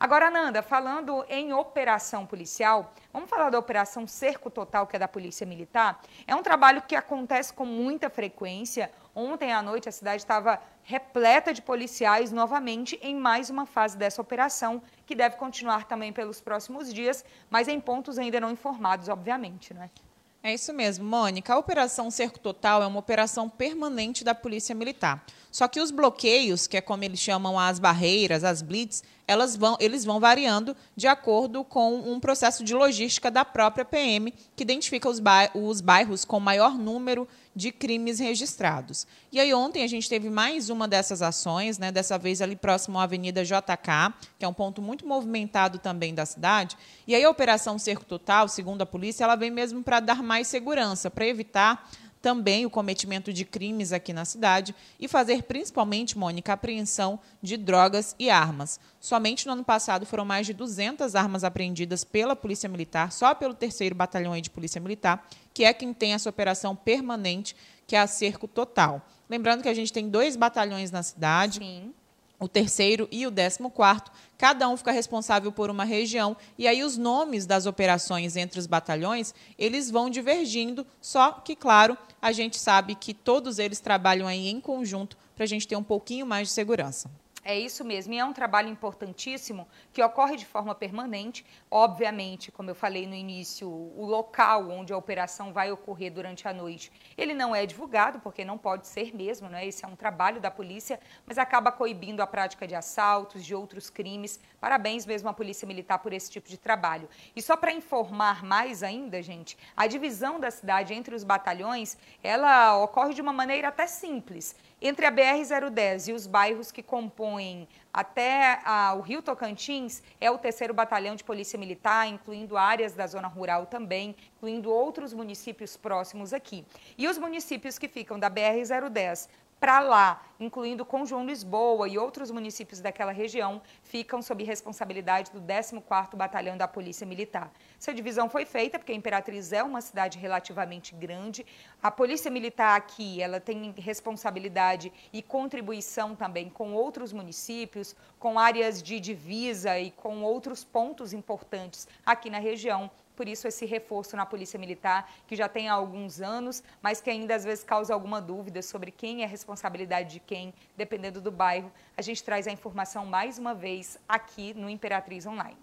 Agora, 0.00 0.30
Nanda, 0.30 0.62
falando 0.62 1.24
em 1.28 1.52
operação 1.52 2.24
policial, 2.24 2.92
vamos 3.12 3.28
falar 3.28 3.50
da 3.50 3.58
operação 3.58 4.06
Cerco 4.06 4.48
Total, 4.48 4.86
que 4.86 4.94
é 4.94 4.98
da 4.98 5.08
Polícia 5.08 5.44
Militar. 5.44 6.00
É 6.24 6.36
um 6.36 6.42
trabalho 6.42 6.82
que 6.82 6.94
acontece 6.94 7.52
com 7.52 7.64
muita 7.64 8.08
frequência. 8.08 8.92
Ontem 9.12 9.52
à 9.52 9.60
noite 9.60 9.88
a 9.88 9.92
cidade 9.92 10.22
estava 10.22 10.62
repleta 10.84 11.52
de 11.52 11.60
policiais 11.60 12.30
novamente 12.30 12.96
em 13.02 13.16
mais 13.16 13.50
uma 13.50 13.66
fase 13.66 13.98
dessa 13.98 14.22
operação, 14.22 14.80
que 15.04 15.16
deve 15.16 15.34
continuar 15.34 15.84
também 15.84 16.12
pelos 16.12 16.40
próximos 16.40 16.94
dias, 16.94 17.24
mas 17.50 17.66
em 17.66 17.80
pontos 17.80 18.18
ainda 18.18 18.38
não 18.38 18.52
informados, 18.52 19.08
obviamente, 19.08 19.74
né? 19.74 19.90
É 19.96 20.07
isso 20.54 20.72
mesmo, 20.72 21.04
Mônica. 21.04 21.52
A 21.52 21.58
Operação 21.58 22.10
Cerco 22.10 22.38
Total 22.38 22.82
é 22.82 22.86
uma 22.86 22.98
operação 22.98 23.48
permanente 23.48 24.24
da 24.24 24.34
Polícia 24.34 24.74
Militar. 24.74 25.24
Só 25.50 25.66
que 25.66 25.80
os 25.80 25.90
bloqueios, 25.90 26.66
que 26.66 26.76
é 26.76 26.80
como 26.80 27.04
eles 27.04 27.18
chamam 27.18 27.58
as 27.58 27.78
barreiras, 27.78 28.44
as 28.44 28.62
blitz, 28.62 29.02
elas 29.26 29.56
vão, 29.56 29.76
eles 29.80 30.04
vão 30.04 30.20
variando 30.20 30.76
de 30.96 31.06
acordo 31.06 31.64
com 31.64 31.94
um 31.94 32.20
processo 32.20 32.62
de 32.62 32.74
logística 32.74 33.30
da 33.30 33.44
própria 33.44 33.84
PM, 33.84 34.32
que 34.54 34.62
identifica 34.62 35.08
os 35.08 35.80
bairros 35.80 36.24
com 36.24 36.40
maior 36.40 36.78
número 36.78 37.26
de 37.58 37.72
crimes 37.72 38.20
registrados. 38.20 39.04
E 39.32 39.40
aí 39.40 39.52
ontem 39.52 39.82
a 39.82 39.88
gente 39.88 40.08
teve 40.08 40.30
mais 40.30 40.70
uma 40.70 40.86
dessas 40.86 41.20
ações, 41.20 41.76
né, 41.76 41.90
dessa 41.90 42.16
vez 42.16 42.40
ali 42.40 42.54
próximo 42.54 43.00
à 43.00 43.02
Avenida 43.02 43.44
JK, 43.44 44.14
que 44.38 44.44
é 44.44 44.48
um 44.48 44.54
ponto 44.54 44.80
muito 44.80 45.04
movimentado 45.04 45.80
também 45.80 46.14
da 46.14 46.24
cidade. 46.24 46.76
E 47.04 47.16
aí 47.16 47.24
a 47.24 47.28
Operação 47.28 47.76
Cerco 47.76 48.04
Total, 48.04 48.46
segundo 48.46 48.82
a 48.82 48.86
polícia, 48.86 49.24
ela 49.24 49.34
vem 49.34 49.50
mesmo 49.50 49.82
para 49.82 49.98
dar 49.98 50.22
mais 50.22 50.46
segurança, 50.46 51.10
para 51.10 51.26
evitar 51.26 51.84
também 52.20 52.66
o 52.66 52.70
cometimento 52.70 53.32
de 53.32 53.44
crimes 53.44 53.92
aqui 53.92 54.12
na 54.12 54.24
cidade 54.24 54.74
e 54.98 55.08
fazer 55.08 55.42
principalmente, 55.44 56.18
Mônica, 56.18 56.52
apreensão 56.52 57.18
de 57.42 57.56
drogas 57.56 58.14
e 58.18 58.30
armas. 58.30 58.80
Somente 59.00 59.46
no 59.46 59.52
ano 59.52 59.64
passado 59.64 60.04
foram 60.04 60.24
mais 60.24 60.46
de 60.46 60.52
200 60.52 61.14
armas 61.14 61.44
apreendidas 61.44 62.04
pela 62.04 62.34
Polícia 62.34 62.68
Militar, 62.68 63.12
só 63.12 63.34
pelo 63.34 63.54
terceiro 63.54 63.94
batalhão 63.94 64.38
de 64.40 64.50
Polícia 64.50 64.80
Militar, 64.80 65.26
que 65.58 65.64
é 65.64 65.72
quem 65.72 65.92
tem 65.92 66.14
essa 66.14 66.30
operação 66.30 66.76
permanente, 66.76 67.56
que 67.84 67.96
é 67.96 67.98
a 67.98 68.06
cerco 68.06 68.46
total. 68.46 69.04
Lembrando 69.28 69.60
que 69.60 69.68
a 69.68 69.74
gente 69.74 69.92
tem 69.92 70.08
dois 70.08 70.36
batalhões 70.36 70.92
na 70.92 71.02
cidade. 71.02 71.58
Sim 71.58 71.92
o 72.40 72.46
terceiro 72.46 73.08
e 73.10 73.26
o 73.26 73.32
décimo 73.32 73.68
quarto, 73.68 74.12
cada 74.38 74.68
um 74.68 74.76
fica 74.76 74.92
responsável 74.92 75.50
por 75.50 75.70
uma 75.70 75.82
região, 75.82 76.36
e 76.56 76.68
aí 76.68 76.84
os 76.84 76.96
nomes 76.96 77.46
das 77.46 77.66
operações 77.66 78.36
entre 78.36 78.60
os 78.60 78.66
batalhões, 78.68 79.34
eles 79.58 79.90
vão 79.90 80.08
divergindo, 80.08 80.86
só 81.00 81.32
que, 81.32 81.56
claro, 81.56 81.98
a 82.22 82.30
gente 82.30 82.56
sabe 82.56 82.94
que 82.94 83.12
todos 83.12 83.58
eles 83.58 83.80
trabalham 83.80 84.28
aí 84.28 84.46
em 84.46 84.60
conjunto 84.60 85.18
para 85.34 85.42
a 85.42 85.48
gente 85.48 85.66
ter 85.66 85.74
um 85.74 85.82
pouquinho 85.82 86.24
mais 86.24 86.46
de 86.46 86.54
segurança. 86.54 87.10
É 87.50 87.58
isso 87.58 87.82
mesmo, 87.82 88.12
e 88.12 88.18
é 88.18 88.24
um 88.26 88.32
trabalho 88.34 88.68
importantíssimo 88.68 89.66
que 89.90 90.02
ocorre 90.02 90.36
de 90.36 90.44
forma 90.44 90.74
permanente. 90.74 91.46
Obviamente, 91.70 92.52
como 92.52 92.68
eu 92.68 92.74
falei 92.74 93.06
no 93.06 93.14
início, 93.14 93.66
o 93.66 94.04
local 94.04 94.68
onde 94.68 94.92
a 94.92 94.96
operação 94.98 95.50
vai 95.50 95.72
ocorrer 95.72 96.12
durante 96.12 96.46
a 96.46 96.52
noite, 96.52 96.92
ele 97.16 97.32
não 97.32 97.56
é 97.56 97.64
divulgado, 97.64 98.20
porque 98.20 98.44
não 98.44 98.58
pode 98.58 98.86
ser 98.86 99.16
mesmo, 99.16 99.48
né? 99.48 99.66
Esse 99.66 99.82
é 99.82 99.88
um 99.88 99.96
trabalho 99.96 100.42
da 100.42 100.50
polícia, 100.50 101.00
mas 101.24 101.38
acaba 101.38 101.72
coibindo 101.72 102.20
a 102.20 102.26
prática 102.26 102.66
de 102.66 102.74
assaltos, 102.74 103.42
de 103.42 103.54
outros 103.54 103.88
crimes. 103.88 104.38
Parabéns 104.60 105.06
mesmo 105.06 105.30
à 105.30 105.32
Polícia 105.32 105.66
Militar 105.66 106.00
por 106.00 106.12
esse 106.12 106.30
tipo 106.30 106.50
de 106.50 106.58
trabalho. 106.58 107.08
E 107.34 107.40
só 107.40 107.56
para 107.56 107.72
informar 107.72 108.44
mais 108.44 108.82
ainda, 108.82 109.22
gente, 109.22 109.56
a 109.74 109.86
divisão 109.86 110.38
da 110.38 110.50
cidade 110.50 110.92
entre 110.92 111.14
os 111.14 111.24
batalhões, 111.24 111.96
ela 112.22 112.76
ocorre 112.76 113.14
de 113.14 113.22
uma 113.22 113.32
maneira 113.32 113.68
até 113.68 113.86
simples. 113.86 114.54
Entre 114.80 115.04
a 115.04 115.10
BR-010 115.10 116.08
e 116.08 116.12
os 116.12 116.24
bairros 116.28 116.70
que 116.70 116.84
compõem 116.84 117.66
até 117.92 118.60
a, 118.64 118.94
o 118.94 119.00
Rio 119.00 119.20
Tocantins, 119.20 120.02
é 120.20 120.30
o 120.30 120.38
terceiro 120.38 120.72
batalhão 120.72 121.16
de 121.16 121.24
Polícia 121.24 121.58
Militar, 121.58 122.06
incluindo 122.06 122.56
áreas 122.56 122.92
da 122.92 123.04
zona 123.04 123.26
rural 123.26 123.66
também, 123.66 124.14
incluindo 124.36 124.70
outros 124.70 125.12
municípios 125.12 125.76
próximos 125.76 126.32
aqui. 126.32 126.64
E 126.96 127.08
os 127.08 127.18
municípios 127.18 127.76
que 127.76 127.88
ficam 127.88 128.20
da 128.20 128.30
BR-010 128.30 129.28
para 129.60 129.80
lá, 129.80 130.22
incluindo 130.38 130.84
com 130.84 131.04
João 131.04 131.26
Lisboa 131.26 131.88
e 131.88 131.98
outros 131.98 132.30
municípios 132.30 132.80
daquela 132.80 133.10
região, 133.10 133.60
ficam 133.82 134.22
sob 134.22 134.44
responsabilidade 134.44 135.32
do 135.32 135.40
14º 135.40 136.14
Batalhão 136.14 136.56
da 136.56 136.68
Polícia 136.68 137.06
Militar. 137.06 137.50
Essa 137.78 137.92
divisão 137.92 138.28
foi 138.28 138.44
feita 138.44 138.78
porque 138.78 138.92
a 138.92 138.94
Imperatriz 138.94 139.52
é 139.52 139.62
uma 139.62 139.80
cidade 139.80 140.18
relativamente 140.18 140.94
grande. 140.94 141.44
A 141.82 141.90
Polícia 141.90 142.30
Militar 142.30 142.76
aqui, 142.76 143.20
ela 143.20 143.40
tem 143.40 143.74
responsabilidade 143.76 144.92
e 145.12 145.22
contribuição 145.22 146.14
também 146.14 146.48
com 146.48 146.72
outros 146.72 147.12
municípios, 147.12 147.96
com 148.18 148.38
áreas 148.38 148.80
de 148.80 149.00
divisa 149.00 149.78
e 149.78 149.90
com 149.90 150.22
outros 150.22 150.62
pontos 150.62 151.12
importantes 151.12 151.88
aqui 152.06 152.30
na 152.30 152.38
região 152.38 152.90
por 153.18 153.26
isso 153.26 153.48
esse 153.48 153.66
reforço 153.66 154.16
na 154.16 154.24
Polícia 154.24 154.60
Militar, 154.60 155.10
que 155.26 155.34
já 155.34 155.48
tem 155.48 155.68
há 155.68 155.72
alguns 155.72 156.20
anos, 156.20 156.62
mas 156.80 157.00
que 157.00 157.10
ainda 157.10 157.34
às 157.34 157.42
vezes 157.42 157.64
causa 157.64 157.92
alguma 157.92 158.20
dúvida 158.20 158.62
sobre 158.62 158.92
quem 158.92 159.24
é 159.24 159.26
responsabilidade 159.26 160.12
de 160.12 160.20
quem, 160.20 160.54
dependendo 160.76 161.20
do 161.20 161.32
bairro. 161.32 161.72
A 161.96 162.02
gente 162.02 162.22
traz 162.22 162.46
a 162.46 162.52
informação 162.52 163.04
mais 163.04 163.36
uma 163.36 163.54
vez 163.54 163.98
aqui 164.08 164.54
no 164.54 164.70
Imperatriz 164.70 165.26
Online. 165.26 165.58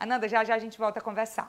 Ananda, 0.00 0.28
já 0.28 0.42
já 0.42 0.56
a 0.56 0.58
gente 0.58 0.76
volta 0.76 0.98
a 0.98 1.02
conversar. 1.02 1.48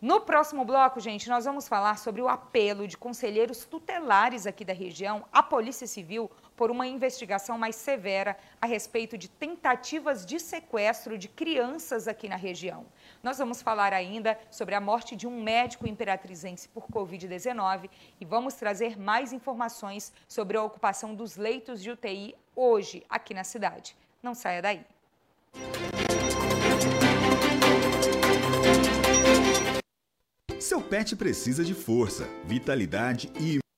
No 0.00 0.22
próximo 0.22 0.64
bloco, 0.64 0.98
gente, 0.98 1.28
nós 1.28 1.44
vamos 1.44 1.68
falar 1.68 1.98
sobre 1.98 2.22
o 2.22 2.28
apelo 2.28 2.88
de 2.88 2.96
conselheiros 2.96 3.66
tutelares 3.66 4.46
aqui 4.46 4.64
da 4.64 4.72
região 4.72 5.26
à 5.30 5.42
Polícia 5.42 5.86
Civil 5.86 6.30
por 6.58 6.72
uma 6.72 6.88
investigação 6.88 7.56
mais 7.56 7.76
severa 7.76 8.36
a 8.60 8.66
respeito 8.66 9.16
de 9.16 9.28
tentativas 9.28 10.26
de 10.26 10.40
sequestro 10.40 11.16
de 11.16 11.28
crianças 11.28 12.08
aqui 12.08 12.28
na 12.28 12.34
região. 12.34 12.84
Nós 13.22 13.38
vamos 13.38 13.62
falar 13.62 13.92
ainda 13.92 14.36
sobre 14.50 14.74
a 14.74 14.80
morte 14.80 15.14
de 15.14 15.24
um 15.24 15.40
médico 15.40 15.86
imperatrizense 15.86 16.68
por 16.68 16.88
Covid-19 16.88 17.88
e 18.20 18.24
vamos 18.24 18.54
trazer 18.54 18.98
mais 18.98 19.32
informações 19.32 20.12
sobre 20.26 20.56
a 20.56 20.62
ocupação 20.64 21.14
dos 21.14 21.36
leitos 21.36 21.80
de 21.80 21.92
UTI 21.92 22.34
hoje 22.56 23.04
aqui 23.08 23.32
na 23.32 23.44
cidade. 23.44 23.96
Não 24.20 24.34
saia 24.34 24.60
daí. 24.60 24.84
Seu 30.58 30.82
pet 30.82 31.14
precisa 31.14 31.64
de 31.64 31.72
força, 31.72 32.28
vitalidade 32.44 33.30
e 33.40 33.60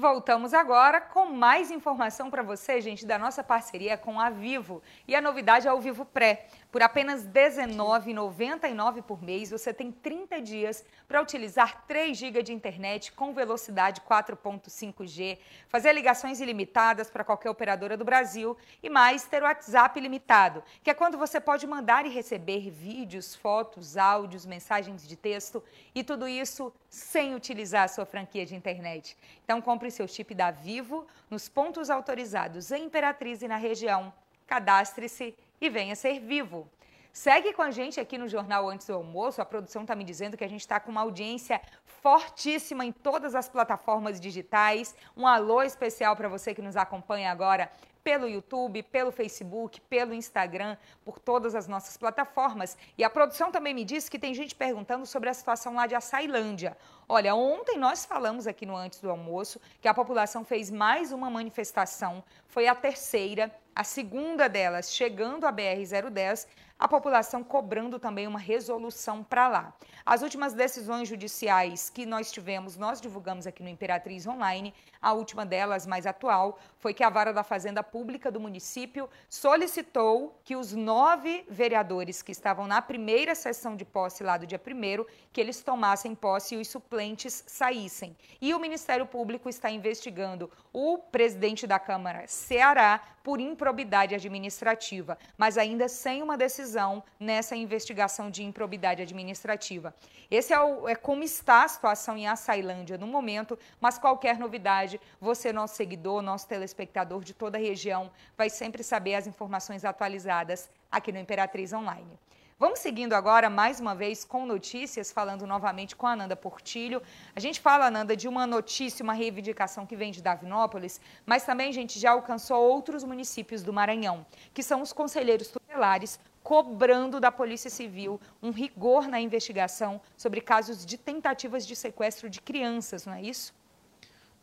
Voltamos 0.00 0.54
agora 0.54 0.98
com 0.98 1.26
mais 1.26 1.70
informação 1.70 2.30
para 2.30 2.42
você, 2.42 2.80
gente, 2.80 3.04
da 3.04 3.18
nossa 3.18 3.44
parceria 3.44 3.98
com 3.98 4.18
a 4.18 4.30
Vivo. 4.30 4.82
E 5.06 5.14
a 5.14 5.20
novidade 5.20 5.68
é 5.68 5.72
o 5.74 5.78
Vivo 5.78 6.06
Pré. 6.06 6.46
Por 6.70 6.82
apenas 6.84 7.24
R$19,99 7.24 9.02
por 9.02 9.20
mês, 9.20 9.50
você 9.50 9.74
tem 9.74 9.90
30 9.90 10.40
dias 10.40 10.84
para 11.08 11.20
utilizar 11.20 11.84
3 11.84 12.16
GB 12.16 12.44
de 12.44 12.52
internet 12.52 13.10
com 13.10 13.34
velocidade 13.34 14.00
4.5G, 14.02 15.38
fazer 15.68 15.92
ligações 15.92 16.40
ilimitadas 16.40 17.10
para 17.10 17.24
qualquer 17.24 17.50
operadora 17.50 17.96
do 17.96 18.04
Brasil 18.04 18.56
e 18.80 18.88
mais 18.88 19.24
ter 19.24 19.42
o 19.42 19.46
WhatsApp 19.46 19.98
ilimitado, 19.98 20.62
que 20.80 20.90
é 20.90 20.94
quando 20.94 21.18
você 21.18 21.40
pode 21.40 21.66
mandar 21.66 22.06
e 22.06 22.08
receber 22.08 22.70
vídeos, 22.70 23.34
fotos, 23.34 23.96
áudios, 23.96 24.46
mensagens 24.46 25.08
de 25.08 25.16
texto 25.16 25.64
e 25.92 26.04
tudo 26.04 26.28
isso 26.28 26.72
sem 26.88 27.34
utilizar 27.34 27.82
a 27.82 27.88
sua 27.88 28.06
franquia 28.06 28.46
de 28.46 28.54
internet. 28.54 29.16
Então 29.44 29.60
compre 29.60 29.90
seu 29.90 30.06
chip 30.06 30.32
da 30.36 30.52
Vivo 30.52 31.04
nos 31.28 31.48
pontos 31.48 31.90
autorizados 31.90 32.70
em 32.70 32.84
Imperatriz 32.84 33.42
e 33.42 33.48
na 33.48 33.56
região. 33.56 34.12
Cadastre-se 34.46 35.34
e 35.60 35.68
venha 35.68 35.94
ser 35.94 36.18
vivo. 36.20 36.68
Segue 37.12 37.52
com 37.52 37.60
a 37.60 37.70
gente 37.70 37.98
aqui 37.98 38.16
no 38.16 38.28
Jornal 38.28 38.68
Antes 38.68 38.86
do 38.86 38.94
Almoço. 38.94 39.42
A 39.42 39.44
produção 39.44 39.82
está 39.82 39.96
me 39.96 40.04
dizendo 40.04 40.36
que 40.36 40.44
a 40.44 40.48
gente 40.48 40.60
está 40.60 40.78
com 40.78 40.92
uma 40.92 41.00
audiência 41.00 41.60
fortíssima 41.84 42.84
em 42.84 42.92
todas 42.92 43.34
as 43.34 43.48
plataformas 43.48 44.20
digitais. 44.20 44.94
Um 45.16 45.26
alô 45.26 45.60
especial 45.62 46.14
para 46.14 46.28
você 46.28 46.54
que 46.54 46.62
nos 46.62 46.76
acompanha 46.76 47.30
agora 47.32 47.70
pelo 48.02 48.28
YouTube, 48.28 48.82
pelo 48.82 49.10
Facebook, 49.10 49.80
pelo 49.82 50.14
Instagram, 50.14 50.76
por 51.04 51.18
todas 51.18 51.54
as 51.54 51.68
nossas 51.68 51.96
plataformas. 51.96 52.76
E 52.96 53.04
a 53.04 53.10
produção 53.10 53.50
também 53.50 53.74
me 53.74 53.84
disse 53.84 54.10
que 54.10 54.18
tem 54.18 54.34
gente 54.34 54.54
perguntando 54.54 55.06
sobre 55.06 55.28
a 55.28 55.34
situação 55.34 55.74
lá 55.74 55.86
de 55.86 55.94
Açailândia. 55.94 56.76
Olha, 57.08 57.34
ontem 57.34 57.76
nós 57.76 58.04
falamos 58.04 58.46
aqui 58.46 58.64
no 58.64 58.76
Antes 58.76 59.00
do 59.00 59.10
Almoço 59.10 59.60
que 59.80 59.88
a 59.88 59.94
população 59.94 60.44
fez 60.44 60.70
mais 60.70 61.12
uma 61.12 61.28
manifestação, 61.28 62.22
foi 62.46 62.66
a 62.66 62.74
terceira, 62.74 63.52
a 63.74 63.84
segunda 63.84 64.48
delas 64.48 64.92
chegando 64.92 65.46
à 65.46 65.52
BR-010, 65.52 66.46
a 66.80 66.88
população 66.88 67.44
cobrando 67.44 67.98
também 67.98 68.26
uma 68.26 68.38
resolução 68.38 69.22
para 69.22 69.48
lá. 69.48 69.74
As 70.04 70.22
últimas 70.22 70.54
decisões 70.54 71.08
judiciais 71.08 71.90
que 71.90 72.06
nós 72.06 72.32
tivemos, 72.32 72.76
nós 72.78 73.00
divulgamos 73.02 73.46
aqui 73.46 73.62
no 73.62 73.68
Imperatriz 73.68 74.26
Online, 74.26 74.72
a 75.00 75.12
última 75.12 75.44
delas, 75.44 75.86
mais 75.86 76.06
atual, 76.06 76.58
foi 76.80 76.94
que 76.94 77.04
a 77.04 77.10
Vara 77.10 77.32
da 77.32 77.44
Fazenda 77.44 77.82
Pública 77.82 78.30
do 78.30 78.40
município 78.40 79.08
solicitou 79.28 80.40
que 80.42 80.56
os 80.56 80.72
nove 80.72 81.44
vereadores 81.48 82.22
que 82.22 82.32
estavam 82.32 82.66
na 82.66 82.80
primeira 82.80 83.34
sessão 83.34 83.76
de 83.76 83.84
posse 83.84 84.24
lá 84.24 84.38
do 84.38 84.46
dia 84.46 84.58
primeiro, 84.58 85.06
que 85.30 85.40
eles 85.40 85.62
tomassem 85.62 86.14
posse 86.14 86.54
e 86.54 86.58
os 86.58 86.68
suplentes 86.68 87.44
saíssem. 87.46 88.16
E 88.40 88.54
o 88.54 88.58
Ministério 88.58 89.06
Público 89.06 89.48
está 89.48 89.70
investigando 89.70 90.50
o 90.72 90.96
presidente 90.96 91.66
da 91.66 91.78
Câmara, 91.78 92.26
Ceará, 92.26 93.00
por 93.22 93.40
improbidade 93.40 94.14
administrativa, 94.14 95.18
mas 95.36 95.58
ainda 95.58 95.88
sem 95.88 96.22
uma 96.22 96.36
decisão 96.36 97.02
nessa 97.18 97.54
investigação 97.54 98.30
de 98.30 98.42
improbidade 98.42 99.02
administrativa. 99.02 99.94
Esse 100.30 100.52
é, 100.52 100.60
o, 100.60 100.88
é 100.88 100.94
como 100.94 101.22
está 101.22 101.64
a 101.64 101.68
situação 101.68 102.16
em 102.16 102.26
Açailândia 102.26 102.96
no 102.96 103.06
momento, 103.06 103.58
mas 103.80 103.98
qualquer 103.98 104.38
novidade, 104.38 105.00
você, 105.20 105.52
nosso 105.52 105.74
seguidor, 105.74 106.22
nosso 106.22 106.46
telespectador 106.48 107.22
de 107.22 107.34
toda 107.34 107.58
a 107.58 107.60
região, 107.60 108.10
vai 108.36 108.48
sempre 108.48 108.82
saber 108.82 109.14
as 109.14 109.26
informações 109.26 109.84
atualizadas 109.84 110.70
aqui 110.90 111.12
no 111.12 111.18
Imperatriz 111.18 111.72
Online. 111.72 112.18
Vamos 112.60 112.80
seguindo 112.80 113.14
agora, 113.14 113.48
mais 113.48 113.80
uma 113.80 113.94
vez, 113.94 114.22
com 114.22 114.44
notícias, 114.44 115.10
falando 115.10 115.46
novamente 115.46 115.96
com 115.96 116.06
a 116.06 116.12
Ananda 116.12 116.36
Portilho. 116.36 117.00
A 117.34 117.40
gente 117.40 117.58
fala, 117.58 117.86
Ananda, 117.86 118.14
de 118.14 118.28
uma 118.28 118.46
notícia, 118.46 119.02
uma 119.02 119.14
reivindicação 119.14 119.86
que 119.86 119.96
vem 119.96 120.12
de 120.12 120.20
Davinópolis, 120.20 121.00
mas 121.24 121.42
também 121.42 121.72
gente 121.72 121.98
já 121.98 122.10
alcançou 122.10 122.60
outros 122.62 123.02
municípios 123.02 123.62
do 123.62 123.72
Maranhão, 123.72 124.26
que 124.52 124.62
são 124.62 124.82
os 124.82 124.92
conselheiros 124.92 125.48
tutelares 125.48 126.20
cobrando 126.42 127.18
da 127.18 127.32
Polícia 127.32 127.70
Civil 127.70 128.20
um 128.42 128.50
rigor 128.50 129.08
na 129.08 129.18
investigação 129.18 129.98
sobre 130.14 130.42
casos 130.42 130.84
de 130.84 130.98
tentativas 130.98 131.66
de 131.66 131.74
sequestro 131.74 132.28
de 132.28 132.42
crianças, 132.42 133.06
não 133.06 133.14
é 133.14 133.22
isso? 133.22 133.54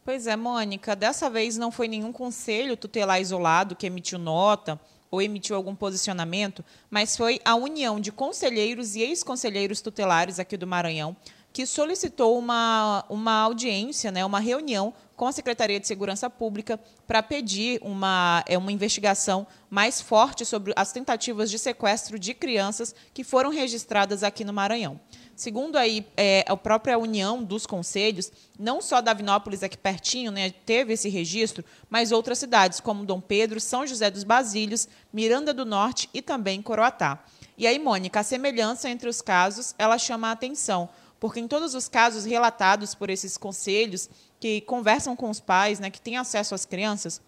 Pois 0.03 0.25
é, 0.25 0.36
Mônica, 0.36 0.95
dessa 0.95 1.29
vez 1.29 1.55
não 1.55 1.69
foi 1.69 1.88
nenhum 1.88 2.12
conselho 2.12 2.75
tutelar 2.75 3.21
isolado 3.21 3.75
que 3.75 3.86
emitiu 3.86 4.17
nota 4.17 4.79
ou 5.09 5.21
emitiu 5.21 5.55
algum 5.55 5.75
posicionamento, 5.75 6.63
mas 6.89 7.15
foi 7.15 7.39
a 7.45 7.55
união 7.55 7.99
de 7.99 8.11
conselheiros 8.11 8.95
e 8.95 9.01
ex-conselheiros 9.01 9.81
tutelares 9.81 10.39
aqui 10.39 10.57
do 10.57 10.67
Maranhão 10.67 11.15
que 11.57 11.65
solicitou 11.65 12.37
uma, 12.37 13.03
uma 13.09 13.41
audiência, 13.41 14.11
né, 14.11 14.23
uma 14.23 14.39
reunião 14.39 14.93
com 15.15 15.25
a 15.25 15.31
Secretaria 15.31 15.79
de 15.79 15.87
Segurança 15.87 16.29
Pública 16.29 16.79
para 17.07 17.23
pedir 17.23 17.79
uma, 17.81 18.43
é, 18.45 18.55
uma 18.55 18.71
investigação 18.71 19.47
mais 19.67 19.99
forte 19.99 20.45
sobre 20.45 20.71
as 20.75 20.91
tentativas 20.91 21.49
de 21.49 21.57
sequestro 21.57 22.19
de 22.19 22.35
crianças 22.35 22.93
que 23.11 23.23
foram 23.23 23.49
registradas 23.49 24.21
aqui 24.21 24.45
no 24.45 24.53
Maranhão. 24.53 24.99
Segundo 25.38 25.75
aí, 25.75 26.03
é, 26.17 26.44
a 26.48 26.58
própria 26.58 26.98
união 26.98 27.44
dos 27.44 27.67
conselhos, 27.67 28.32
não 28.58 28.82
só 28.82 29.01
Davinópolis 29.01 29.62
aqui 29.62 29.77
pertinho 29.77 30.32
né, 30.32 30.50
teve 30.50 30.94
esse 30.94 31.10
registro, 31.10 31.63
mas 31.91 32.12
outras 32.12 32.39
cidades, 32.39 32.79
como 32.79 33.06
Dom 33.06 33.22
Pedro, 33.22 33.62
São 33.62 33.86
José 33.86 34.10
dos 34.10 34.24
Basílios, 34.24 34.88
Miranda 35.13 35.53
do 35.53 35.63
Norte 35.63 36.10
e 36.12 36.24
também 36.24 36.60
Coroatá. 36.60 37.24
E 37.56 37.67
aí, 37.67 37.77
Mônica, 37.77 38.20
a 38.20 38.24
semelhança 38.24 38.89
entre 38.89 39.08
os 39.08 39.22
casos, 39.22 39.75
ela 39.77 40.00
chama 40.00 40.29
a 40.29 40.32
atenção, 40.32 40.89
porque 41.20 41.39
em 41.39 41.48
todos 41.48 41.75
os 41.75 41.88
casos 41.88 42.25
relatados 42.25 42.96
por 42.96 43.12
esses 43.12 43.38
conselhos, 43.38 44.10
que 44.39 44.62
conversam 44.62 45.15
com 45.15 45.29
os 45.29 45.39
pais, 45.39 45.79
né, 45.79 45.91
que 45.91 46.01
têm 46.01 46.17
acesso 46.17 46.56
às 46.56 46.65
crianças, 46.65 47.22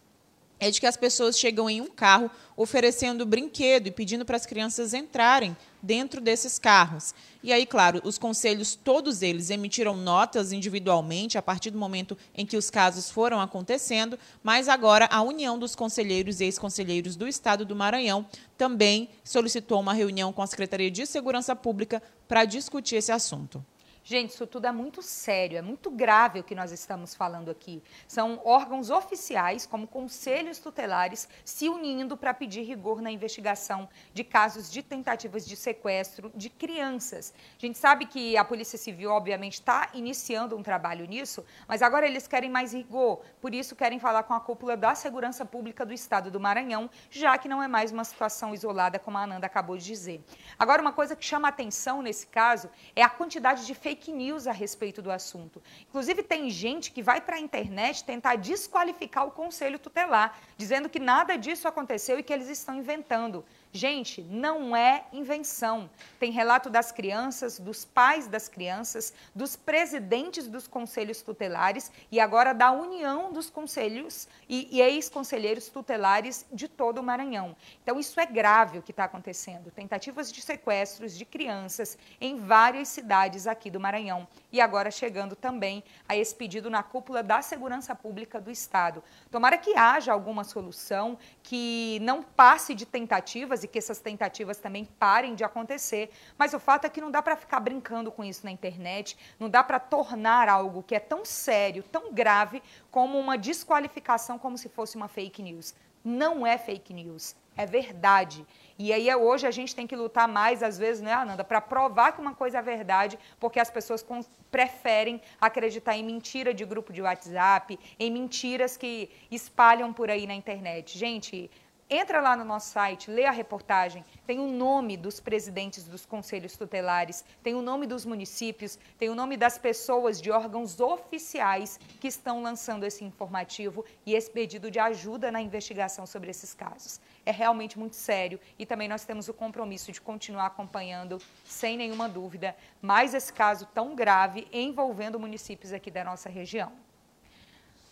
é 0.60 0.70
de 0.70 0.80
que 0.80 0.86
as 0.86 0.98
pessoas 0.98 1.38
chegam 1.38 1.70
em 1.70 1.82
um 1.82 1.88
carro 1.88 2.29
oferecendo 2.55 3.25
brinquedo 3.25 3.88
e 3.88 3.92
pedindo 3.92 4.25
para 4.25 4.36
as 4.36 4.46
crianças 4.46 4.94
entrarem 4.94 5.55
dentro 5.81 6.20
desses 6.20 6.60
carros. 6.60 7.14
E 7.42 7.53
aí, 7.53 7.66
claro, 7.66 8.01
os 8.03 8.18
conselhos, 8.18 8.75
todos 8.75 9.22
eles 9.22 9.50
emitiram 9.50 9.96
notas 9.96 10.51
individualmente 10.51 11.38
a 11.38 11.42
partir 11.42 11.72
do 11.72 11.77
momento 11.77 12.18
em 12.36 12.46
que 12.46 12.57
os 12.57 12.70
casos 12.70 13.10
foram 13.10 13.40
acontecendo, 13.40 14.20
mas 14.44 14.68
agora 14.68 15.07
a 15.10 15.22
União 15.22 15.57
dos 15.57 15.74
Conselheiros 15.75 16.42
e 16.42 16.46
Ex-Conselheiros 16.46 17.16
do 17.16 17.27
Estado 17.27 17.64
do 17.64 17.75
Maranhão 17.75 18.25
também 18.57 19.10
solicitou 19.24 19.79
uma 19.79 19.94
reunião 19.94 20.33
com 20.33 20.42
a 20.42 20.48
Secretaria 20.48 20.92
de 20.92 21.05
Segurança 21.05 21.55
Pública 21.55 22.03
para 22.27 22.44
discutir 22.44 22.98
esse 22.98 23.12
assunto. 23.12 23.64
Gente, 24.03 24.31
isso 24.31 24.48
tudo 24.48 24.66
é 24.66 24.72
muito 24.72 25.01
sério, 25.01 25.57
é 25.57 25.62
muito 25.62 25.92
grave 25.92 26.40
o 26.40 26.44
que 26.44 26.55
nós 26.55 26.72
estamos 26.72 27.14
falando 27.14 27.51
aqui. 27.51 27.83
São 28.07 28.42
órgãos 28.44 28.90
oficiais, 28.90 29.66
como 29.66 29.88
conselhos 29.88 30.57
tutelares, 30.57 31.27
se 31.46 31.70
unindo 31.70 32.18
para 32.18 32.33
pedir 32.33 32.64
rigor 32.64 33.01
na 33.01 33.12
investigação 33.12 33.88
de 34.14 34.24
casos 34.24 34.72
de 34.72 34.81
tentativas 34.81 35.46
de 35.46 35.55
sequestro 35.55 36.31
de 36.33 36.50
crianças. 36.50 37.33
A 37.57 37.59
gente 37.59 37.77
sabe 37.77 38.05
que 38.05 38.35
a 38.35 38.44
Polícia 38.44 38.77
Civil, 38.77 39.12
obviamente, 39.12 39.53
está 39.53 39.90
iniciando 39.94 40.57
um 40.57 40.64
trabalho 40.64 41.05
nisso, 41.05 41.46
mas 41.68 41.81
agora 41.81 42.07
eles 42.07 42.27
querem 42.27 42.50
mais 42.50 42.74
rigor, 42.74 43.22
por 43.40 43.53
isso 43.53 43.75
querem 43.75 44.00
falar 44.00 44.24
com 44.24 44.33
a 44.33 44.40
cúpula 44.40 44.75
da 44.75 44.96
Segurança 44.96 45.46
Pública 45.46 45.85
do 45.85 45.94
Estado 45.94 46.31
do 46.31 46.40
Maranhão, 46.40 46.90
já 47.12 47.38
que 47.38 47.50
não 47.50 47.62
é 47.62 47.68
mais 47.68 47.92
uma 47.92 48.03
situação 48.03 48.53
isolada, 48.53 48.98
como 48.98 49.18
a 49.18 49.24
Ananda 49.24 49.46
acabou 49.46 49.77
de 49.77 49.85
dizer. 49.85 50.24
Agora, 50.57 50.81
uma 50.81 50.94
coisa 50.94 51.16
que 51.16 51.24
chama 51.24 51.48
atenção 51.48 52.01
nesse 52.01 52.25
caso 52.25 52.70
é 52.96 53.03
a 53.03 53.09
quantidade 53.09 53.66
de 53.66 53.75
fake 53.75 53.99
fake 54.00 54.14
news 54.14 54.48
a 54.48 54.53
respeito 54.53 55.01
do 55.01 55.12
assunto. 55.12 55.62
Inclusive, 55.90 56.24
tem 56.24 56.50
gente 56.50 56.90
que 56.92 57.03
vai 57.03 57.20
para 57.20 57.35
a 57.35 57.40
internet 57.40 58.03
tentar 58.05 58.38
desqualificar 58.38 59.27
o 59.27 59.31
conselho 59.31 59.77
tutelar, 59.77 60.40
dizendo 60.57 60.88
que 60.88 61.00
nada 61.00 61.35
disso 61.35 61.68
aconteceu 61.68 62.18
e 62.18 62.24
que 62.24 62.31
eles 62.31 62.48
estão 62.48 62.75
inventando. 62.75 63.44
Gente, 63.72 64.24
não 64.24 64.75
é 64.75 65.05
invenção. 65.14 65.88
Tem 66.20 66.32
relato 66.32 66.72
das 66.72 66.92
crianças, 66.92 67.60
dos 67.60 67.86
pais 67.86 68.27
das 68.27 68.50
crianças, 68.50 69.14
dos 69.36 69.55
presidentes 69.55 70.48
dos 70.48 70.68
conselhos 70.68 71.22
tutelares 71.22 71.92
e 72.12 72.20
agora 72.20 72.51
da 72.51 72.72
união 72.72 73.32
dos 73.32 73.48
conselhos 73.48 74.27
e, 74.48 74.68
e 74.72 74.82
ex-conselheiros 74.82 75.70
tutelares 75.70 76.48
de 76.51 76.68
todo 76.68 76.98
o 76.98 77.03
Maranhão. 77.03 77.55
Então, 77.84 78.00
isso 78.00 78.20
é 78.20 78.25
grave 78.25 78.79
o 78.79 78.82
que 78.82 78.90
está 78.90 79.03
acontecendo. 79.03 79.70
Tentativas 79.70 80.32
de 80.32 80.42
sequestros 80.42 81.16
de 81.16 81.24
crianças 81.24 81.96
em 82.20 82.38
várias 82.38 82.88
cidades 82.88 83.46
aqui 83.46 83.70
do 83.70 83.79
Maranhão. 83.79 84.27
E 84.51 84.60
agora 84.60 84.90
chegando 84.90 85.36
também 85.36 85.84
a 86.08 86.18
esse 86.18 86.34
pedido 86.34 86.72
na 86.72 86.82
cúpula 86.82 87.22
da 87.22 87.44
Segurança 87.44 87.94
Pública 87.94 88.42
do 88.42 88.50
Estado. 88.50 89.03
Tomara 89.29 89.60
que 89.60 89.77
haja 89.77 90.12
alguma 90.12 90.44
solução 90.44 91.20
que 91.44 92.00
não 92.01 92.24
passe 92.24 92.74
de 92.74 92.88
tentativas 92.88 93.58
e 93.63 93.67
que 93.67 93.77
essas 93.77 94.00
tentativas 94.00 94.57
também 94.57 94.85
parem 94.85 95.35
de 95.35 95.43
acontecer. 95.43 96.11
Mas 96.37 96.53
o 96.53 96.59
fato 96.59 96.85
é 96.85 96.89
que 96.89 97.01
não 97.01 97.11
dá 97.11 97.22
para 97.22 97.35
ficar 97.35 97.59
brincando 97.59 98.11
com 98.11 98.24
isso 98.24 98.45
na 98.45 98.51
internet, 98.51 99.17
não 99.39 99.50
dá 99.50 99.63
para 99.63 99.79
tornar 99.79 100.50
algo 100.50 100.83
que 100.83 100.95
é 100.95 101.00
tão 101.00 101.25
sério, 101.25 101.83
tão 101.83 102.13
grave, 102.13 102.61
como 102.91 103.19
uma 103.19 103.37
desqualificação, 103.37 104.39
como 104.39 104.57
se 104.57 104.69
fosse 104.69 104.95
uma 104.95 105.07
fake 105.07 105.41
news. 105.41 105.74
Não 106.03 106.48
é 106.48 106.57
fake 106.57 106.93
news, 106.93 107.35
é 107.57 107.65
verdade. 107.65 108.45
E 108.77 108.93
aí 108.93 109.13
hoje 109.13 109.45
a 109.45 109.51
gente 109.51 109.75
tem 109.75 109.85
que 109.85 109.95
lutar 109.95 110.29
mais, 110.29 110.63
às 110.63 110.77
vezes, 110.77 111.01
né, 111.01 111.13
Ananda, 111.13 111.43
para 111.43 111.59
provar 111.59 112.13
que 112.13 112.22
uma 112.22 112.33
coisa 112.33 112.59
é 112.59 112.61
verdade, 112.61 113.19
porque 113.37 113.59
as 113.59 113.69
pessoas 113.69 114.05
preferem 114.50 115.22
acreditar 115.41 115.98
em 115.98 116.03
mentira 116.03 116.53
de 116.53 116.63
grupo 116.63 116.93
de 116.93 117.01
WhatsApp, 117.01 117.77
em 118.00 118.09
mentiras 118.09 118.77
que 118.77 119.11
espalham 119.29 119.91
por 119.91 120.09
aí 120.09 120.25
na 120.25 120.33
internet. 120.33 120.98
Gente, 120.98 121.51
Entra 121.92 122.22
lá 122.22 122.36
no 122.36 122.46
nosso 122.46 122.70
site, 122.70 123.10
lê 123.10 123.25
a 123.25 123.32
reportagem, 123.32 124.06
tem 124.28 124.38
o 124.38 124.46
nome 124.46 124.96
dos 124.96 125.20
presidentes 125.20 125.86
dos 125.86 126.06
conselhos 126.06 126.56
tutelares, 126.56 127.25
tem 127.42 127.56
o 127.56 127.64
nome 127.64 127.88
dos 127.88 128.06
municípios, 128.06 128.78
tem 129.00 129.10
o 129.10 129.16
nome 129.16 129.36
das 129.36 129.58
pessoas 129.58 130.22
de 130.22 130.30
órgãos 130.30 130.80
oficiais 130.80 131.80
que 132.00 132.08
estão 132.08 132.44
lançando 132.44 132.84
esse 132.84 133.04
informativo 133.04 133.84
e 134.06 134.14
esse 134.14 134.30
pedido 134.30 134.70
de 134.70 134.78
ajuda 134.78 135.32
na 135.32 135.42
investigação 135.42 136.06
sobre 136.06 136.30
esses 136.30 136.54
casos. 136.54 137.02
É 137.25 137.32
realmente 137.32 137.80
muito 137.80 137.96
sério 137.96 138.40
e 138.60 138.68
também 138.68 138.88
nós 138.88 139.04
temos 139.04 139.28
o 139.28 139.34
compromisso 139.34 139.92
de 139.92 140.00
continuar 140.00 140.46
acompanhando, 140.46 141.18
sem 141.44 141.75
nenhuma 141.75 142.08
dúvida, 142.08 142.56
mais 142.80 143.16
esse 143.16 143.34
caso 143.34 143.66
tão 143.74 143.96
grave 143.96 144.48
envolvendo 144.54 145.20
municípios 145.20 145.74
aqui 145.74 145.90
da 145.90 146.04
nossa 146.04 146.30
região. 146.30 146.72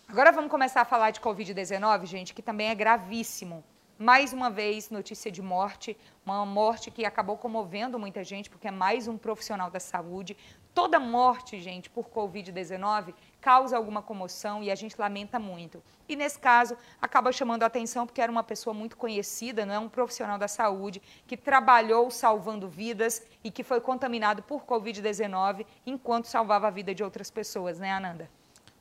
Agora 0.06 0.30
vamos 0.30 0.52
começar 0.52 0.82
a 0.82 0.84
falar 0.84 1.10
de 1.10 1.20
Covid-19, 1.20 2.06
gente, 2.06 2.32
que 2.32 2.42
também 2.42 2.68
é 2.68 2.76
gravíssimo. 2.76 3.64
Mais 4.00 4.32
uma 4.32 4.48
vez, 4.48 4.90
notícia 4.90 5.28
de 5.28 5.42
morte, 5.42 5.96
uma 6.24 6.46
morte 6.46 6.88
que 6.88 7.04
acabou 7.04 7.36
comovendo 7.36 7.98
muita 7.98 8.22
gente, 8.22 8.48
porque 8.48 8.68
é 8.68 8.70
mais 8.70 9.08
um 9.08 9.18
profissional 9.18 9.72
da 9.72 9.80
saúde. 9.80 10.36
Toda 10.72 11.00
morte, 11.00 11.58
gente, 11.58 11.90
por 11.90 12.08
Covid-19 12.08 13.12
causa 13.40 13.76
alguma 13.76 14.00
comoção 14.00 14.62
e 14.62 14.70
a 14.70 14.76
gente 14.76 14.94
lamenta 14.96 15.40
muito. 15.40 15.82
E 16.08 16.14
nesse 16.14 16.38
caso, 16.38 16.78
acaba 17.02 17.32
chamando 17.32 17.64
a 17.64 17.66
atenção 17.66 18.06
porque 18.06 18.20
era 18.20 18.30
uma 18.30 18.44
pessoa 18.44 18.72
muito 18.72 18.96
conhecida, 18.96 19.66
não 19.66 19.74
é 19.74 19.78
um 19.80 19.88
profissional 19.88 20.38
da 20.38 20.46
saúde, 20.46 21.02
que 21.26 21.36
trabalhou 21.36 22.08
salvando 22.08 22.68
vidas 22.68 23.26
e 23.42 23.50
que 23.50 23.64
foi 23.64 23.80
contaminado 23.80 24.44
por 24.44 24.64
Covid-19 24.64 25.66
enquanto 25.84 26.26
salvava 26.26 26.68
a 26.68 26.70
vida 26.70 26.94
de 26.94 27.02
outras 27.02 27.32
pessoas, 27.32 27.80
né, 27.80 27.90
Ananda? 27.90 28.30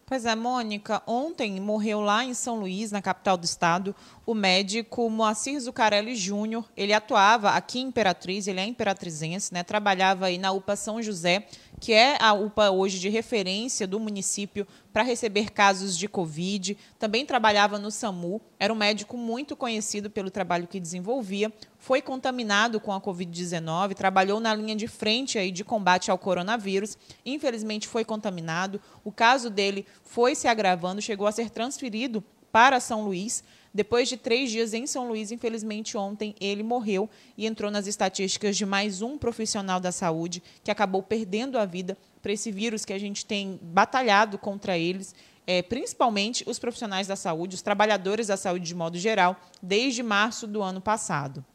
Pois 0.10 0.26
é, 0.26 0.34
Mônica, 0.38 1.04
ontem 1.06 1.60
morreu 1.60 2.00
lá 2.00 2.24
em 2.24 2.34
São 2.34 2.56
Luís, 2.56 2.93
na 2.93 3.02
capital 3.02 3.36
do 3.36 3.43
estado, 3.43 3.93
o 4.26 4.34
médico 4.34 5.10
Moacir 5.10 5.60
Zucarelli 5.60 6.15
Júnior. 6.15 6.63
Ele 6.78 6.93
atuava 6.93 7.50
aqui 7.50 7.80
em 7.80 7.88
Imperatriz, 7.88 8.48
ele 8.48 8.62
é 8.62 8.65
imperatrizense, 8.65 9.54
né? 9.54 9.63
Trabalhava 9.63 10.28
aí 10.28 10.38
na 10.38 10.54
UPA 10.54 10.78
São 10.78 11.02
José, 11.02 11.46
que 11.80 11.94
é 11.94 12.18
a 12.20 12.34
UPA 12.34 12.72
hoje 12.72 13.00
de 13.00 13.08
referência 13.08 13.86
do 13.86 14.00
município 14.00 14.68
para 14.92 15.04
receber 15.04 15.52
casos 15.52 15.96
de 15.98 16.08
Covid. 16.08 16.76
Também 16.98 17.26
trabalhava 17.26 17.78
no 17.78 17.92
SAMU, 17.92 18.42
era 18.60 18.74
um 18.74 18.76
médico 18.76 19.16
muito 19.16 19.56
conhecido 19.56 20.10
pelo 20.10 20.32
trabalho 20.32 20.68
que 20.68 20.80
desenvolvia. 20.80 21.54
Foi 21.78 22.02
contaminado 22.02 22.80
com 22.80 22.92
a 22.92 23.00
Covid-19, 23.00 23.94
trabalhou 23.94 24.40
na 24.40 24.56
linha 24.56 24.76
de 24.76 24.88
frente 24.88 25.38
aí 25.38 25.52
de 25.52 25.63
combate 25.63 26.10
ao 26.10 26.18
coronavírus. 26.18 26.98
Infelizmente 27.26 27.88
foi 27.88 28.04
contaminado. 28.04 28.82
O 29.04 29.12
caso 29.12 29.50
dele 29.50 29.86
foi 30.04 30.34
se 30.34 30.48
agravando, 30.48 31.02
chegou 31.02 31.28
a 31.28 31.32
ser 31.32 31.52
transferido 31.52 32.24
para 32.52 32.80
São 32.80 33.04
Luís. 33.04 33.44
Depois 33.78 34.10
de 34.10 34.18
três 34.18 34.50
dias 34.50 34.74
em 34.74 34.88
São 34.88 35.08
Luís, 35.08 35.32
infelizmente 35.32 35.96
ontem 35.96 36.34
ele 36.42 36.63
morreu 36.63 37.08
e 37.38 37.46
entrou 37.46 37.70
nas 37.70 37.86
estatísticas 37.86 38.58
de 38.58 38.66
mais 38.66 39.04
um 39.04 39.20
profissional 39.20 39.80
da 39.80 39.92
saúde 39.92 40.42
que 40.63 40.72
acabou 40.72 41.04
perdendo 41.04 41.60
a 41.60 41.63
vida 41.63 41.96
para 42.20 42.32
esse 42.32 42.52
vírus 42.52 42.84
que 42.84 42.92
a 42.92 42.98
gente 42.98 43.24
tem 43.24 43.60
batalhado 43.62 44.40
contra 44.40 44.76
eles, 44.76 45.13
é, 45.46 45.62
principalmente 45.62 46.44
os 46.48 46.58
profissionais 46.58 47.06
da 47.06 47.16
saúde, 47.16 47.54
os 47.54 47.62
trabalhadores 47.62 48.26
da 48.26 48.36
saúde 48.36 48.66
de 48.66 48.74
modo 48.74 48.98
geral, 48.98 49.40
desde 49.62 50.02
março 50.02 50.48
do 50.48 50.63
ano 50.63 50.82
passado. 50.82 51.46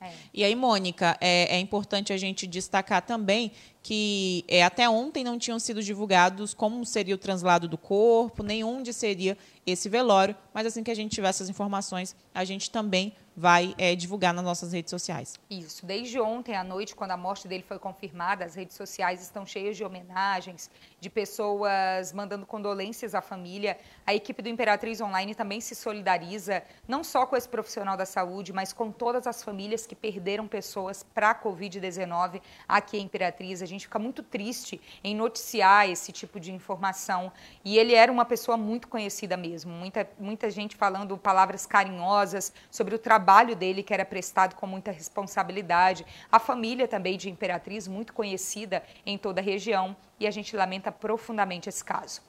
É. 0.00 0.12
E 0.32 0.44
aí, 0.44 0.54
Mônica, 0.54 1.18
é, 1.20 1.56
é, 1.56 1.58
importante 1.58 2.12
a 2.12 2.16
gente 2.16 2.46
destacar 2.46 3.02
também 3.02 3.50
que 3.84 4.46
é, 4.48 4.64
até 4.64 4.88
ontem 4.88 5.22
não 5.22 5.38
tinham 5.38 5.58
sido 5.58 5.82
divulgados 5.82 6.54
como 6.54 6.86
seria 6.86 7.14
o 7.14 7.18
translado 7.18 7.68
do 7.68 7.76
corpo, 7.76 8.42
nem 8.42 8.64
onde 8.64 8.94
seria 8.94 9.36
esse 9.66 9.90
velório, 9.90 10.34
mas 10.54 10.66
assim 10.66 10.82
que 10.82 10.90
a 10.90 10.94
gente 10.94 11.12
tiver 11.12 11.28
essas 11.28 11.50
informações, 11.50 12.16
a 12.34 12.44
gente 12.46 12.70
também 12.70 13.14
vai 13.36 13.74
é, 13.76 13.96
divulgar 13.96 14.32
nas 14.32 14.44
nossas 14.44 14.72
redes 14.72 14.90
sociais. 14.90 15.34
Isso. 15.50 15.84
Desde 15.84 16.20
ontem 16.20 16.54
à 16.54 16.62
noite, 16.62 16.94
quando 16.94 17.10
a 17.10 17.16
morte 17.16 17.48
dele 17.48 17.64
foi 17.66 17.78
confirmada, 17.78 18.44
as 18.44 18.54
redes 18.54 18.76
sociais 18.76 19.22
estão 19.22 19.44
cheias 19.44 19.76
de 19.76 19.84
homenagens, 19.84 20.70
de 21.00 21.10
pessoas 21.10 22.12
mandando 22.12 22.46
condolências 22.46 23.14
à 23.14 23.20
família. 23.20 23.76
A 24.06 24.14
equipe 24.14 24.40
do 24.40 24.48
Imperatriz 24.48 25.00
Online 25.00 25.34
também 25.34 25.60
se 25.60 25.74
solidariza, 25.74 26.62
não 26.86 27.02
só 27.02 27.26
com 27.26 27.36
esse 27.36 27.48
profissional 27.48 27.96
da 27.96 28.06
saúde, 28.06 28.52
mas 28.52 28.72
com 28.72 28.92
todas 28.92 29.26
as 29.26 29.42
famílias 29.42 29.84
que 29.84 29.96
perderam 29.96 30.46
pessoas 30.46 31.02
para 31.02 31.30
a 31.30 31.34
Covid-19 31.34 32.40
aqui 32.68 32.98
em 32.98 33.02
Imperatriz. 33.02 33.62
A 33.62 33.66
gente 33.66 33.73
fica 33.82 33.98
muito 33.98 34.22
triste 34.22 34.80
em 35.02 35.14
noticiar 35.14 35.88
esse 35.88 36.12
tipo 36.12 36.40
de 36.40 36.52
informação. 36.52 37.32
E 37.64 37.76
ele 37.76 37.94
era 37.94 38.10
uma 38.10 38.24
pessoa 38.24 38.56
muito 38.56 38.88
conhecida 38.88 39.36
mesmo. 39.36 39.72
Muita, 39.72 40.08
muita 40.18 40.50
gente 40.50 40.76
falando 40.76 41.18
palavras 41.18 41.66
carinhosas 41.66 42.52
sobre 42.70 42.94
o 42.94 42.98
trabalho 42.98 43.54
dele, 43.54 43.82
que 43.82 43.92
era 43.92 44.04
prestado 44.04 44.54
com 44.54 44.66
muita 44.66 44.90
responsabilidade. 44.90 46.06
A 46.30 46.38
família 46.38 46.86
também 46.86 47.16
de 47.16 47.28
Imperatriz, 47.28 47.88
muito 47.88 48.12
conhecida 48.12 48.82
em 49.04 49.18
toda 49.18 49.40
a 49.40 49.44
região, 49.44 49.96
e 50.18 50.26
a 50.26 50.30
gente 50.30 50.56
lamenta 50.56 50.92
profundamente 50.92 51.68
esse 51.68 51.84
caso. 51.84 52.22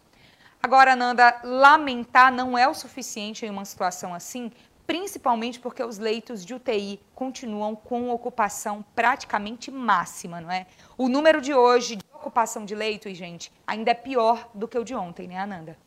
Agora, 0.62 0.96
Nanda, 0.96 1.42
lamentar 1.44 2.32
não 2.32 2.58
é 2.58 2.68
o 2.68 2.74
suficiente 2.74 3.46
em 3.46 3.50
uma 3.52 3.66
situação 3.66 4.16
assim, 4.16 4.52
principalmente 4.88 5.60
porque 5.60 5.84
os 5.84 5.98
leitos 5.98 6.46
de 6.46 6.54
UTI 6.54 7.00
continuam 7.14 7.76
com 7.76 8.10
ocupação 8.10 8.86
praticamente 8.96 9.72
máxima, 9.72 10.40
não 10.40 10.52
é? 10.52 10.68
O 10.98 11.10
número 11.10 11.42
de 11.42 11.54
hoje 11.54 11.96
de 11.96 12.06
ocupação 12.14 12.66
de 12.66 12.76
leitos, 12.76 13.18
gente, 13.18 13.52
ainda 13.66 13.92
é 13.92 13.96
pior 13.96 14.50
do 14.54 14.68
que 14.68 14.78
o 14.78 14.84
de 14.84 14.96
ontem, 14.96 15.28
né, 15.28 15.40
Ananda? 15.40 15.78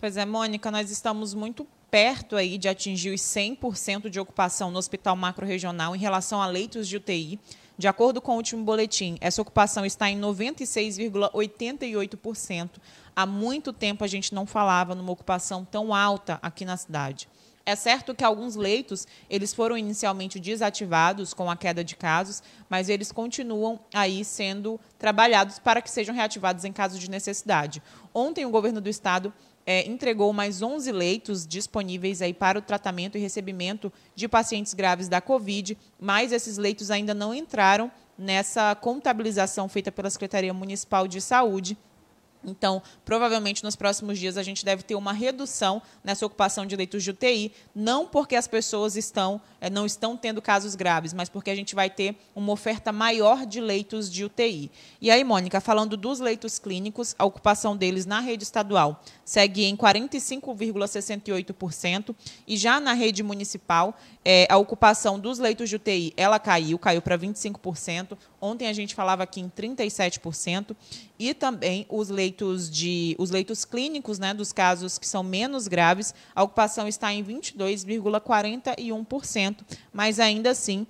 Pois 0.00 0.16
é, 0.16 0.24
Mônica, 0.24 0.70
nós 0.70 0.90
estamos 0.90 1.34
muito 1.34 1.66
perto 1.90 2.36
aí 2.36 2.56
de 2.56 2.68
atingir 2.68 3.10
os 3.10 3.20
100% 3.20 4.08
de 4.08 4.20
ocupação 4.20 4.70
no 4.70 4.78
hospital 4.78 5.14
macro-regional 5.16 5.94
em 5.94 5.98
relação 5.98 6.40
a 6.40 6.46
leitos 6.46 6.88
de 6.88 6.96
UTI. 6.96 7.38
De 7.76 7.86
acordo 7.88 8.20
com 8.20 8.32
o 8.32 8.36
último 8.36 8.62
boletim, 8.62 9.16
essa 9.20 9.42
ocupação 9.42 9.84
está 9.86 10.10
em 10.10 10.20
96,88%. 10.20 12.70
Há 13.16 13.26
muito 13.26 13.72
tempo 13.72 14.04
a 14.04 14.06
gente 14.06 14.32
não 14.34 14.46
falava 14.46 14.94
numa 14.94 15.12
ocupação 15.12 15.64
tão 15.64 15.94
alta 15.94 16.38
aqui 16.42 16.64
na 16.64 16.76
cidade. 16.76 17.28
É 17.70 17.76
certo 17.76 18.16
que 18.16 18.24
alguns 18.24 18.56
leitos 18.56 19.06
eles 19.28 19.54
foram 19.54 19.78
inicialmente 19.78 20.40
desativados 20.40 21.32
com 21.32 21.48
a 21.48 21.56
queda 21.56 21.84
de 21.84 21.94
casos, 21.94 22.42
mas 22.68 22.88
eles 22.88 23.12
continuam 23.12 23.78
aí 23.94 24.24
sendo 24.24 24.80
trabalhados 24.98 25.60
para 25.60 25.80
que 25.80 25.88
sejam 25.88 26.12
reativados 26.12 26.64
em 26.64 26.72
caso 26.72 26.98
de 26.98 27.08
necessidade. 27.08 27.80
Ontem 28.12 28.44
o 28.44 28.50
governo 28.50 28.80
do 28.80 28.88
estado 28.88 29.32
é, 29.64 29.86
entregou 29.86 30.32
mais 30.32 30.62
11 30.62 30.90
leitos 30.90 31.46
disponíveis 31.46 32.20
aí 32.20 32.34
para 32.34 32.58
o 32.58 32.62
tratamento 32.62 33.16
e 33.16 33.20
recebimento 33.20 33.92
de 34.16 34.26
pacientes 34.26 34.74
graves 34.74 35.06
da 35.06 35.20
Covid, 35.20 35.78
mas 35.96 36.32
esses 36.32 36.58
leitos 36.58 36.90
ainda 36.90 37.14
não 37.14 37.32
entraram 37.32 37.88
nessa 38.18 38.74
contabilização 38.74 39.68
feita 39.68 39.92
pela 39.92 40.10
Secretaria 40.10 40.52
Municipal 40.52 41.06
de 41.06 41.20
Saúde 41.20 41.78
então, 42.44 42.82
provavelmente 43.04 43.62
nos 43.62 43.76
próximos 43.76 44.18
dias 44.18 44.36
a 44.36 44.42
gente 44.42 44.64
deve 44.64 44.82
ter 44.82 44.94
uma 44.94 45.12
redução 45.12 45.82
nessa 46.02 46.24
ocupação 46.24 46.64
de 46.64 46.74
leitos 46.74 47.04
de 47.04 47.10
UTI, 47.10 47.52
não 47.74 48.06
porque 48.06 48.34
as 48.36 48.48
pessoas 48.48 48.96
estão, 48.96 49.38
é, 49.60 49.68
não 49.68 49.84
estão 49.84 50.16
tendo 50.16 50.40
casos 50.40 50.74
graves, 50.74 51.12
mas 51.12 51.28
porque 51.28 51.50
a 51.50 51.54
gente 51.54 51.74
vai 51.74 51.90
ter 51.90 52.16
uma 52.34 52.50
oferta 52.52 52.90
maior 52.92 53.44
de 53.44 53.60
leitos 53.60 54.10
de 54.10 54.24
UTI. 54.24 54.70
E 55.00 55.10
aí, 55.10 55.24
Mônica, 55.24 55.60
falando 55.60 55.96
dos 55.96 56.20
leitos 56.20 56.58
clínicos, 56.58 57.14
a 57.18 57.24
ocupação 57.24 57.76
deles 57.76 58.06
na 58.06 58.20
rede 58.20 58.44
estadual 58.44 59.02
segue 59.24 59.64
em 59.64 59.76
45,68% 59.76 62.14
e 62.46 62.56
já 62.56 62.78
na 62.80 62.94
rede 62.94 63.22
municipal 63.22 63.94
é, 64.24 64.46
a 64.50 64.56
ocupação 64.56 65.20
dos 65.20 65.38
leitos 65.38 65.68
de 65.68 65.76
UTI 65.76 66.14
ela 66.16 66.38
caiu, 66.38 66.78
caiu 66.78 67.02
para 67.02 67.18
25%. 67.18 68.16
Ontem 68.40 68.68
a 68.68 68.72
gente 68.72 68.94
falava 68.94 69.22
aqui 69.22 69.38
em 69.40 69.50
37% 69.50 70.74
e 71.18 71.34
também 71.34 71.84
os 71.88 72.08
leitos 72.08 72.70
de 72.70 73.14
os 73.18 73.30
leitos 73.30 73.66
clínicos, 73.66 74.18
né, 74.18 74.32
dos 74.32 74.50
casos 74.52 74.98
que 74.98 75.06
são 75.06 75.22
menos 75.22 75.68
graves, 75.68 76.14
a 76.34 76.42
ocupação 76.42 76.88
está 76.88 77.12
em 77.12 77.22
22,41%, 77.22 79.58
mas 79.92 80.18
ainda 80.18 80.48
assim 80.50 80.86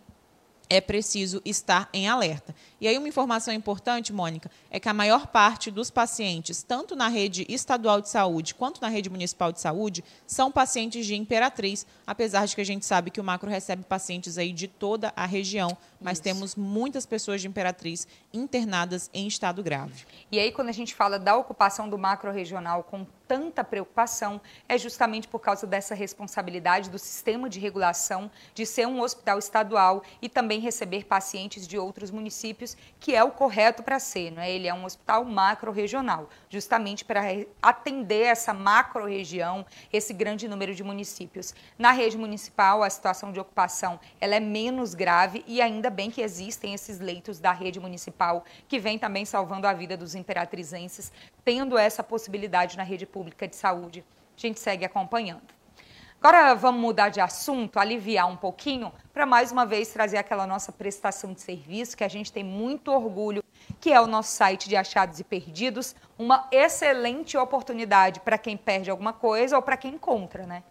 é 0.68 0.80
preciso 0.80 1.42
estar 1.44 1.90
em 1.92 2.08
alerta. 2.08 2.54
E 2.80 2.88
aí 2.88 2.96
uma 2.96 3.08
informação 3.08 3.52
importante, 3.52 4.10
Mônica, 4.10 4.50
é 4.70 4.80
que 4.80 4.88
a 4.88 4.94
maior 4.94 5.26
parte 5.26 5.70
dos 5.70 5.90
pacientes, 5.90 6.62
tanto 6.62 6.96
na 6.96 7.08
rede 7.08 7.44
estadual 7.46 8.00
de 8.00 8.08
saúde 8.08 8.54
quanto 8.54 8.80
na 8.80 8.88
rede 8.88 9.10
municipal 9.10 9.52
de 9.52 9.60
saúde, 9.60 10.02
são 10.26 10.50
pacientes 10.50 11.04
de 11.04 11.14
Imperatriz, 11.14 11.86
apesar 12.06 12.46
de 12.46 12.54
que 12.54 12.60
a 12.62 12.64
gente 12.64 12.86
sabe 12.86 13.10
que 13.10 13.20
o 13.20 13.24
Macro 13.24 13.50
recebe 13.50 13.84
pacientes 13.84 14.38
aí 14.38 14.52
de 14.52 14.66
toda 14.66 15.12
a 15.14 15.26
região, 15.26 15.76
mas 16.00 16.14
Isso. 16.14 16.22
temos 16.22 16.56
muitas 16.56 17.04
pessoas 17.04 17.42
de 17.42 17.48
Imperatriz 17.48 18.08
internadas 18.32 19.10
em 19.12 19.26
estado 19.26 19.62
grave. 19.62 20.06
E 20.32 20.38
aí 20.38 20.50
quando 20.50 20.70
a 20.70 20.72
gente 20.72 20.94
fala 20.94 21.18
da 21.18 21.36
ocupação 21.36 21.88
do 21.88 21.98
macro 21.98 22.32
regional 22.32 22.82
com 22.84 23.04
tanta 23.28 23.62
preocupação 23.62 24.40
é 24.68 24.76
justamente 24.76 25.28
por 25.28 25.38
causa 25.38 25.64
dessa 25.64 25.94
responsabilidade 25.94 26.90
do 26.90 26.98
sistema 26.98 27.48
de 27.48 27.60
regulação 27.60 28.28
de 28.54 28.66
ser 28.66 28.88
um 28.88 29.00
hospital 29.00 29.38
estadual 29.38 30.02
e 30.20 30.28
também 30.28 30.58
receber 30.58 31.04
pacientes 31.04 31.66
de 31.66 31.78
outros 31.78 32.10
municípios 32.10 32.69
que 32.98 33.14
é 33.14 33.24
o 33.24 33.30
correto 33.30 33.82
para 33.82 33.98
ser, 33.98 34.30
não 34.30 34.42
é? 34.42 34.50
Ele 34.50 34.68
é 34.68 34.74
um 34.74 34.84
hospital 34.84 35.24
macro-regional, 35.24 36.28
justamente 36.48 37.04
para 37.04 37.22
atender 37.62 38.26
essa 38.26 38.52
macro-região, 38.52 39.64
esse 39.92 40.12
grande 40.12 40.48
número 40.48 40.74
de 40.74 40.82
municípios. 40.82 41.54
Na 41.78 41.92
rede 41.92 42.18
municipal, 42.18 42.82
a 42.82 42.90
situação 42.90 43.32
de 43.32 43.40
ocupação 43.40 43.98
ela 44.20 44.34
é 44.34 44.40
menos 44.40 44.94
grave 44.94 45.44
e 45.46 45.60
ainda 45.60 45.90
bem 45.90 46.10
que 46.10 46.22
existem 46.22 46.74
esses 46.74 47.00
leitos 47.00 47.38
da 47.38 47.52
rede 47.52 47.80
municipal 47.80 48.44
que 48.68 48.78
vem 48.78 48.98
também 48.98 49.24
salvando 49.24 49.66
a 49.66 49.72
vida 49.72 49.96
dos 49.96 50.14
imperatrizenses, 50.14 51.12
tendo 51.44 51.78
essa 51.78 52.02
possibilidade 52.02 52.76
na 52.76 52.82
rede 52.82 53.06
pública 53.06 53.48
de 53.48 53.56
saúde. 53.56 54.04
A 54.36 54.40
gente 54.40 54.58
segue 54.58 54.84
acompanhando. 54.84 55.59
Agora 56.22 56.54
vamos 56.54 56.82
mudar 56.82 57.08
de 57.08 57.18
assunto, 57.18 57.78
aliviar 57.78 58.28
um 58.28 58.36
pouquinho, 58.36 58.92
para 59.10 59.24
mais 59.24 59.50
uma 59.50 59.64
vez 59.64 59.88
trazer 59.88 60.18
aquela 60.18 60.46
nossa 60.46 60.70
prestação 60.70 61.32
de 61.32 61.40
serviço 61.40 61.96
que 61.96 62.04
a 62.04 62.08
gente 62.08 62.30
tem 62.30 62.44
muito 62.44 62.92
orgulho, 62.92 63.42
que 63.80 63.90
é 63.90 63.98
o 63.98 64.06
nosso 64.06 64.36
site 64.36 64.68
de 64.68 64.76
achados 64.76 65.18
e 65.18 65.24
perdidos, 65.24 65.96
uma 66.18 66.46
excelente 66.52 67.38
oportunidade 67.38 68.20
para 68.20 68.36
quem 68.36 68.54
perde 68.54 68.90
alguma 68.90 69.14
coisa 69.14 69.56
ou 69.56 69.62
para 69.62 69.78
quem 69.78 69.94
encontra, 69.94 70.44
né? 70.44 70.62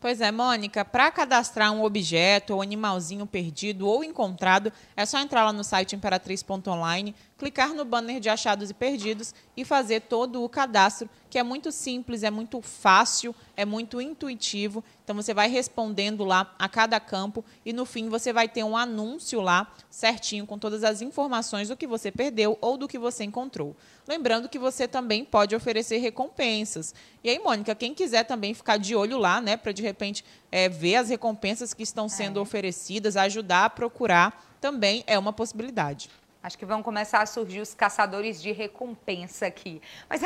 Pois 0.00 0.22
é, 0.22 0.32
Mônica, 0.32 0.84
para 0.84 1.10
cadastrar 1.10 1.70
um 1.72 1.82
objeto 1.82 2.54
ou 2.54 2.62
animalzinho 2.62 3.26
perdido 3.26 3.86
ou 3.86 4.02
encontrado, 4.02 4.72
é 4.96 5.04
só 5.04 5.18
entrar 5.18 5.44
lá 5.44 5.52
no 5.52 5.64
site 5.64 5.96
imperatriz.online, 5.96 7.14
clicar 7.38 7.72
no 7.72 7.84
banner 7.84 8.18
de 8.18 8.28
achados 8.28 8.68
e 8.68 8.74
perdidos 8.74 9.32
e 9.56 9.64
fazer 9.64 10.00
todo 10.02 10.42
o 10.42 10.48
cadastro, 10.48 11.08
que 11.30 11.38
é 11.38 11.42
muito 11.42 11.70
simples, 11.70 12.24
é 12.24 12.30
muito 12.30 12.60
fácil, 12.60 13.34
é 13.56 13.64
muito 13.64 14.00
intuitivo. 14.00 14.82
Então 15.04 15.14
você 15.14 15.32
vai 15.32 15.48
respondendo 15.48 16.24
lá 16.24 16.52
a 16.58 16.68
cada 16.68 16.98
campo 16.98 17.44
e 17.64 17.72
no 17.72 17.86
fim 17.86 18.08
você 18.08 18.32
vai 18.32 18.48
ter 18.48 18.64
um 18.64 18.76
anúncio 18.76 19.40
lá 19.40 19.72
certinho 19.88 20.46
com 20.46 20.58
todas 20.58 20.82
as 20.82 21.00
informações 21.00 21.68
do 21.68 21.76
que 21.76 21.86
você 21.86 22.10
perdeu 22.10 22.58
ou 22.60 22.76
do 22.76 22.88
que 22.88 22.98
você 22.98 23.22
encontrou. 23.22 23.76
Lembrando 24.06 24.48
que 24.48 24.58
você 24.58 24.88
também 24.88 25.24
pode 25.24 25.54
oferecer 25.54 25.98
recompensas. 25.98 26.94
E 27.22 27.30
aí, 27.30 27.38
Mônica, 27.38 27.74
quem 27.74 27.94
quiser 27.94 28.24
também 28.24 28.52
ficar 28.52 28.78
de 28.78 28.96
olho 28.96 29.18
lá, 29.18 29.40
né, 29.40 29.56
para 29.56 29.70
de 29.70 29.82
repente 29.82 30.24
é, 30.50 30.68
ver 30.68 30.96
as 30.96 31.08
recompensas 31.08 31.72
que 31.72 31.82
estão 31.82 32.08
sendo 32.08 32.40
é. 32.40 32.42
oferecidas, 32.42 33.16
ajudar 33.16 33.66
a 33.66 33.70
procurar, 33.70 34.56
também 34.60 35.04
é 35.06 35.16
uma 35.18 35.32
possibilidade. 35.32 36.10
Acho 36.40 36.56
que 36.56 36.64
vão 36.64 36.82
começar 36.82 37.20
a 37.20 37.26
surgir 37.26 37.60
os 37.60 37.74
caçadores 37.74 38.40
de 38.40 38.52
recompensa 38.52 39.46
aqui. 39.46 39.82
Mas 40.08 40.22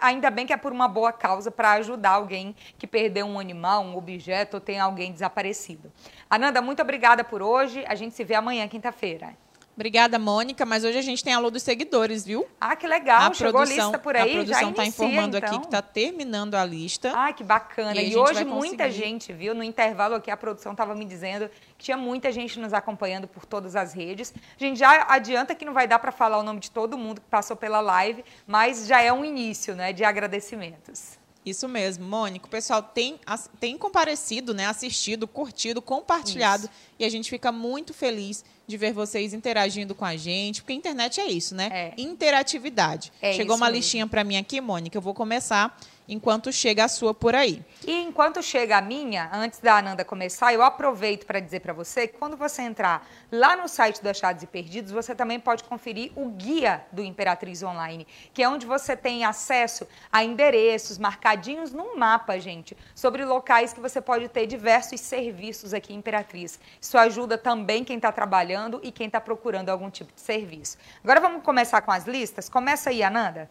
ainda 0.00 0.30
bem 0.30 0.46
que 0.46 0.52
é 0.52 0.56
por 0.56 0.72
uma 0.72 0.86
boa 0.86 1.10
causa 1.10 1.50
para 1.50 1.72
ajudar 1.72 2.10
alguém 2.10 2.54
que 2.78 2.86
perdeu 2.86 3.26
um 3.26 3.40
animal, 3.40 3.82
um 3.82 3.96
objeto 3.96 4.54
ou 4.54 4.60
tem 4.60 4.78
alguém 4.78 5.10
desaparecido. 5.10 5.90
Ananda, 6.28 6.60
muito 6.60 6.82
obrigada 6.82 7.24
por 7.24 7.40
hoje. 7.40 7.82
A 7.88 7.94
gente 7.94 8.14
se 8.14 8.22
vê 8.24 8.34
amanhã, 8.34 8.68
quinta-feira. 8.68 9.34
Obrigada, 9.74 10.18
Mônica. 10.18 10.64
Mas 10.64 10.84
hoje 10.84 10.98
a 10.98 11.02
gente 11.02 11.22
tem 11.22 11.32
alô 11.32 11.50
dos 11.50 11.62
seguidores, 11.62 12.24
viu? 12.24 12.46
Ah, 12.60 12.76
que 12.76 12.86
legal. 12.86 13.30
A 13.30 13.34
Chegou 13.34 13.52
produção, 13.52 13.84
a 13.84 13.88
lista 13.88 13.98
por 13.98 14.16
aí. 14.16 14.30
A 14.30 14.34
produção 14.34 14.70
está 14.70 14.86
informando 14.86 15.36
então. 15.36 15.48
aqui 15.48 15.58
que 15.58 15.66
está 15.66 15.82
terminando 15.82 16.54
a 16.54 16.64
lista. 16.64 17.12
Ah, 17.14 17.32
que 17.32 17.42
bacana. 17.42 18.00
E, 18.00 18.12
e 18.12 18.16
hoje 18.16 18.44
muita 18.44 18.90
gente, 18.90 19.32
viu? 19.32 19.54
No 19.54 19.62
intervalo 19.62 20.14
aqui 20.14 20.30
a 20.30 20.36
produção 20.36 20.72
estava 20.72 20.94
me 20.94 21.04
dizendo 21.04 21.50
que 21.76 21.84
tinha 21.84 21.96
muita 21.96 22.30
gente 22.30 22.58
nos 22.58 22.72
acompanhando 22.72 23.26
por 23.26 23.44
todas 23.44 23.74
as 23.74 23.92
redes. 23.92 24.32
A 24.58 24.64
gente 24.64 24.78
já 24.78 25.06
adianta 25.08 25.54
que 25.54 25.64
não 25.64 25.72
vai 25.72 25.88
dar 25.88 25.98
para 25.98 26.12
falar 26.12 26.38
o 26.38 26.42
nome 26.42 26.60
de 26.60 26.70
todo 26.70 26.96
mundo 26.96 27.20
que 27.20 27.28
passou 27.28 27.56
pela 27.56 27.80
live, 27.80 28.24
mas 28.46 28.86
já 28.86 29.00
é 29.02 29.12
um 29.12 29.24
início, 29.24 29.74
né, 29.74 29.92
de 29.92 30.04
agradecimentos. 30.04 31.23
Isso 31.44 31.68
mesmo, 31.68 32.06
Mônica. 32.06 32.46
O 32.46 32.48
pessoal 32.48 32.82
tem, 32.82 33.20
tem 33.60 33.76
comparecido, 33.76 34.54
né, 34.54 34.66
assistido, 34.66 35.28
curtido, 35.28 35.82
compartilhado. 35.82 36.64
Isso. 36.64 36.72
E 36.98 37.04
a 37.04 37.08
gente 37.08 37.28
fica 37.28 37.52
muito 37.52 37.92
feliz 37.92 38.44
de 38.66 38.76
ver 38.78 38.92
vocês 38.94 39.34
interagindo 39.34 39.94
com 39.94 40.06
a 40.06 40.16
gente, 40.16 40.62
porque 40.62 40.72
a 40.72 40.76
internet 40.76 41.20
é 41.20 41.26
isso, 41.26 41.54
né? 41.54 41.68
É. 41.70 41.94
Interatividade. 42.00 43.12
É 43.20 43.34
Chegou 43.34 43.56
uma 43.56 43.66
mesmo. 43.66 43.76
listinha 43.76 44.06
para 44.06 44.24
mim 44.24 44.36
aqui, 44.36 44.60
Mônica. 44.60 44.96
Eu 44.96 45.02
vou 45.02 45.12
começar 45.12 45.78
enquanto 46.08 46.52
chega 46.52 46.84
a 46.84 46.88
sua 46.88 47.14
por 47.14 47.34
aí. 47.34 47.64
E 47.86 48.02
enquanto 48.02 48.42
chega 48.42 48.78
a 48.78 48.80
minha, 48.80 49.30
antes 49.32 49.58
da 49.58 49.78
Ananda 49.78 50.04
começar, 50.04 50.52
eu 50.52 50.62
aproveito 50.62 51.26
para 51.26 51.40
dizer 51.40 51.60
para 51.60 51.72
você 51.72 52.06
que 52.06 52.18
quando 52.18 52.36
você 52.36 52.62
entrar 52.62 53.06
lá 53.30 53.56
no 53.56 53.68
site 53.68 54.02
do 54.02 54.08
Achados 54.08 54.42
e 54.42 54.46
Perdidos, 54.46 54.92
você 54.92 55.14
também 55.14 55.40
pode 55.40 55.64
conferir 55.64 56.12
o 56.16 56.28
guia 56.30 56.84
do 56.92 57.02
Imperatriz 57.02 57.62
Online, 57.62 58.06
que 58.32 58.42
é 58.42 58.48
onde 58.48 58.66
você 58.66 58.96
tem 58.96 59.24
acesso 59.24 59.86
a 60.12 60.22
endereços 60.22 60.98
marcadinhos 60.98 61.72
num 61.72 61.96
mapa, 61.96 62.38
gente, 62.38 62.76
sobre 62.94 63.24
locais 63.24 63.72
que 63.72 63.80
você 63.80 64.00
pode 64.00 64.28
ter 64.28 64.46
diversos 64.46 65.00
serviços 65.00 65.72
aqui 65.72 65.92
em 65.92 65.96
Imperatriz. 65.96 66.58
Isso 66.80 66.98
ajuda 66.98 67.38
também 67.38 67.84
quem 67.84 67.96
está 67.96 68.12
trabalhando 68.12 68.80
e 68.82 68.92
quem 68.92 69.06
está 69.06 69.20
procurando 69.20 69.70
algum 69.70 69.90
tipo 69.90 70.12
de 70.12 70.20
serviço. 70.20 70.76
Agora 71.02 71.20
vamos 71.20 71.42
começar 71.42 71.80
com 71.80 71.90
as 71.90 72.06
listas? 72.06 72.48
Começa 72.48 72.90
aí, 72.90 73.02
Ananda. 73.02 73.48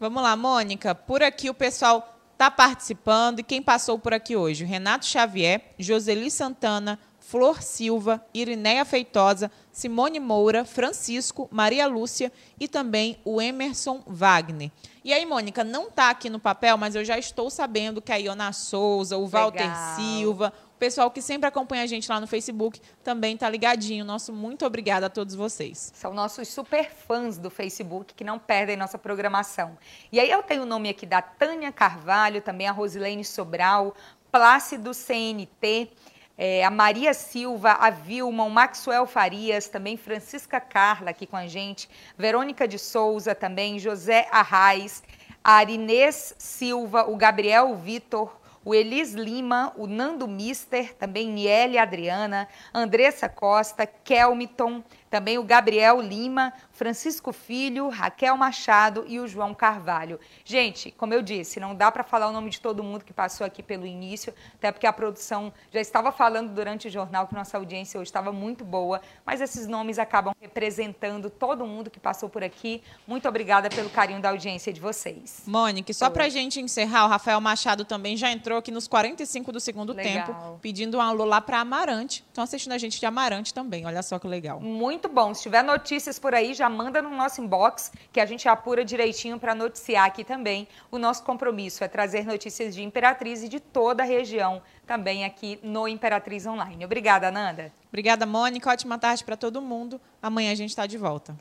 Vamos 0.00 0.22
lá, 0.22 0.36
Mônica. 0.36 0.94
Por 0.94 1.24
aqui 1.24 1.50
o 1.50 1.54
pessoal 1.54 2.16
está 2.32 2.48
participando. 2.48 3.40
E 3.40 3.42
quem 3.42 3.60
passou 3.60 3.98
por 3.98 4.14
aqui 4.14 4.36
hoje? 4.36 4.64
Renato 4.64 5.04
Xavier, 5.04 5.74
Joseli 5.76 6.30
Santana, 6.30 7.00
Flor 7.18 7.60
Silva, 7.60 8.24
Irineia 8.32 8.84
Feitosa, 8.84 9.50
Simone 9.72 10.20
Moura, 10.20 10.64
Francisco, 10.64 11.48
Maria 11.50 11.88
Lúcia 11.88 12.32
e 12.60 12.68
também 12.68 13.18
o 13.24 13.42
Emerson 13.42 14.00
Wagner. 14.06 14.70
E 15.04 15.12
aí, 15.12 15.26
Mônica, 15.26 15.64
não 15.64 15.88
está 15.88 16.10
aqui 16.10 16.30
no 16.30 16.38
papel, 16.38 16.78
mas 16.78 16.94
eu 16.94 17.04
já 17.04 17.18
estou 17.18 17.50
sabendo 17.50 18.00
que 18.00 18.12
a 18.12 18.16
Iona 18.16 18.52
Souza, 18.52 19.18
o 19.18 19.26
Walter 19.26 19.64
Legal. 19.64 19.96
Silva, 19.96 20.52
pessoal 20.78 21.10
que 21.10 21.20
sempre 21.20 21.48
acompanha 21.48 21.82
a 21.82 21.86
gente 21.86 22.08
lá 22.08 22.20
no 22.20 22.26
Facebook 22.26 22.80
também 23.02 23.34
está 23.34 23.48
ligadinho. 23.50 24.04
Nosso 24.04 24.32
muito 24.32 24.64
obrigada 24.64 25.06
a 25.06 25.10
todos 25.10 25.34
vocês. 25.34 25.92
São 25.94 26.14
nossos 26.14 26.48
super 26.48 26.90
fãs 26.90 27.36
do 27.36 27.50
Facebook 27.50 28.14
que 28.14 28.24
não 28.24 28.38
perdem 28.38 28.76
nossa 28.76 28.96
programação. 28.96 29.76
E 30.10 30.20
aí 30.20 30.30
eu 30.30 30.42
tenho 30.42 30.62
o 30.62 30.66
nome 30.66 30.88
aqui 30.88 31.04
da 31.04 31.20
Tânia 31.20 31.72
Carvalho, 31.72 32.40
também 32.40 32.68
a 32.68 32.72
Rosilene 32.72 33.24
Sobral, 33.24 33.94
Plácido 34.30 34.94
CNT, 34.94 35.90
é, 36.36 36.64
a 36.64 36.70
Maria 36.70 37.12
Silva, 37.12 37.72
a 37.72 37.90
Vilma, 37.90 38.44
o 38.44 38.50
Maxwell 38.50 39.06
Farias, 39.06 39.68
também 39.68 39.96
Francisca 39.96 40.60
Carla 40.60 41.10
aqui 41.10 41.26
com 41.26 41.36
a 41.36 41.48
gente, 41.48 41.88
Verônica 42.16 42.68
de 42.68 42.78
Souza 42.78 43.34
também, 43.34 43.78
José 43.78 44.28
Arraes, 44.30 45.02
a 45.42 45.54
Arinês 45.54 46.34
Silva, 46.38 47.10
o 47.10 47.16
Gabriel 47.16 47.74
Vitor, 47.74 48.37
o 48.68 48.74
Elis 48.74 49.14
Lima, 49.14 49.72
o 49.78 49.86
Nando 49.86 50.28
Mister, 50.28 50.92
também 50.92 51.26
Niele 51.26 51.78
Adriana, 51.78 52.46
Andressa 52.74 53.26
Costa, 53.26 53.86
Kelmiton, 53.86 54.84
também 55.10 55.38
o 55.38 55.42
Gabriel 55.42 56.00
Lima, 56.00 56.52
Francisco 56.72 57.32
Filho, 57.32 57.88
Raquel 57.88 58.36
Machado 58.36 59.04
e 59.06 59.18
o 59.18 59.26
João 59.26 59.54
Carvalho. 59.54 60.20
Gente, 60.44 60.90
como 60.92 61.14
eu 61.14 61.22
disse, 61.22 61.58
não 61.60 61.74
dá 61.74 61.90
para 61.90 62.04
falar 62.04 62.28
o 62.28 62.32
nome 62.32 62.50
de 62.50 62.60
todo 62.60 62.82
mundo 62.82 63.04
que 63.04 63.12
passou 63.12 63.46
aqui 63.46 63.62
pelo 63.62 63.86
início, 63.86 64.34
até 64.54 64.72
porque 64.72 64.86
a 64.86 64.92
produção 64.92 65.52
já 65.72 65.80
estava 65.80 66.12
falando 66.12 66.52
durante 66.52 66.88
o 66.88 66.90
jornal 66.90 67.26
que 67.26 67.34
nossa 67.34 67.56
audiência 67.56 67.98
hoje 67.98 68.08
estava 68.08 68.32
muito 68.32 68.64
boa, 68.64 69.00
mas 69.24 69.40
esses 69.40 69.66
nomes 69.66 69.98
acabam 69.98 70.34
representando 70.40 71.30
todo 71.30 71.66
mundo 71.66 71.90
que 71.90 72.00
passou 72.00 72.28
por 72.28 72.42
aqui. 72.42 72.82
Muito 73.06 73.28
obrigada 73.28 73.68
pelo 73.68 73.90
carinho 73.90 74.20
da 74.20 74.30
audiência 74.30 74.72
de 74.72 74.80
vocês. 74.80 75.42
Mônica, 75.46 75.92
só 75.92 76.10
para 76.10 76.24
a 76.24 76.28
gente 76.28 76.60
encerrar, 76.60 77.06
o 77.06 77.08
Rafael 77.08 77.40
Machado 77.40 77.84
também 77.84 78.16
já 78.16 78.30
entrou 78.30 78.58
aqui 78.58 78.70
nos 78.70 78.88
45 78.88 79.52
do 79.52 79.60
segundo 79.60 79.92
legal. 79.92 80.26
tempo, 80.26 80.58
pedindo 80.60 80.98
um 80.98 81.00
alô 81.00 81.24
lá 81.24 81.40
para 81.40 81.60
Amarante. 81.60 82.24
Estão 82.28 82.44
assistindo 82.44 82.72
a 82.72 82.78
gente 82.78 82.98
de 82.98 83.06
Amarante 83.06 83.52
também, 83.54 83.86
olha 83.86 84.02
só 84.02 84.18
que 84.18 84.26
legal. 84.26 84.60
Muito 84.60 84.97
muito 84.98 85.08
bom. 85.08 85.32
Se 85.32 85.42
tiver 85.42 85.62
notícias 85.62 86.18
por 86.18 86.34
aí, 86.34 86.52
já 86.52 86.68
manda 86.68 87.00
no 87.00 87.10
nosso 87.10 87.40
inbox, 87.40 87.92
que 88.12 88.18
a 88.18 88.26
gente 88.26 88.48
apura 88.48 88.84
direitinho 88.84 89.38
para 89.38 89.54
noticiar 89.54 90.04
aqui 90.04 90.24
também. 90.24 90.66
O 90.90 90.98
nosso 90.98 91.22
compromisso 91.22 91.84
é 91.84 91.88
trazer 91.88 92.26
notícias 92.26 92.74
de 92.74 92.82
Imperatriz 92.82 93.44
e 93.44 93.48
de 93.48 93.60
toda 93.60 94.02
a 94.02 94.06
região 94.06 94.60
também 94.84 95.24
aqui 95.24 95.60
no 95.62 95.86
Imperatriz 95.86 96.46
Online. 96.46 96.84
Obrigada, 96.84 97.30
Nanda. 97.30 97.72
Obrigada, 97.86 98.26
Mônica. 98.26 98.68
Ótima 98.68 98.98
tarde 98.98 99.22
para 99.22 99.36
todo 99.36 99.62
mundo. 99.62 100.00
Amanhã 100.20 100.50
a 100.50 100.56
gente 100.56 100.70
está 100.70 100.84
de 100.84 100.98
volta. 100.98 101.36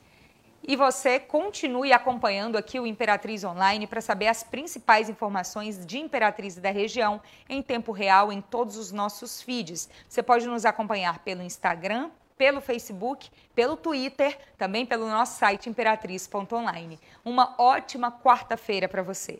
E 0.63 0.75
você 0.75 1.19
continue 1.19 1.91
acompanhando 1.91 2.57
aqui 2.57 2.79
o 2.79 2.85
Imperatriz 2.85 3.43
Online 3.43 3.87
para 3.87 4.01
saber 4.01 4.27
as 4.27 4.43
principais 4.43 5.09
informações 5.09 5.83
de 5.83 5.97
Imperatriz 5.97 6.57
e 6.57 6.61
da 6.61 6.69
região 6.69 7.19
em 7.49 7.63
tempo 7.63 7.91
real 7.91 8.31
em 8.31 8.39
todos 8.39 8.77
os 8.77 8.91
nossos 8.91 9.41
feeds. 9.41 9.89
Você 10.07 10.21
pode 10.21 10.45
nos 10.45 10.63
acompanhar 10.63 11.19
pelo 11.19 11.41
Instagram, 11.41 12.11
pelo 12.37 12.61
Facebook, 12.61 13.29
pelo 13.55 13.75
Twitter, 13.75 14.37
também 14.57 14.85
pelo 14.85 15.07
nosso 15.07 15.39
site 15.39 15.69
imperatriz.online. 15.69 16.99
Uma 17.25 17.55
ótima 17.57 18.11
quarta-feira 18.11 18.87
para 18.87 19.01
você. 19.01 19.39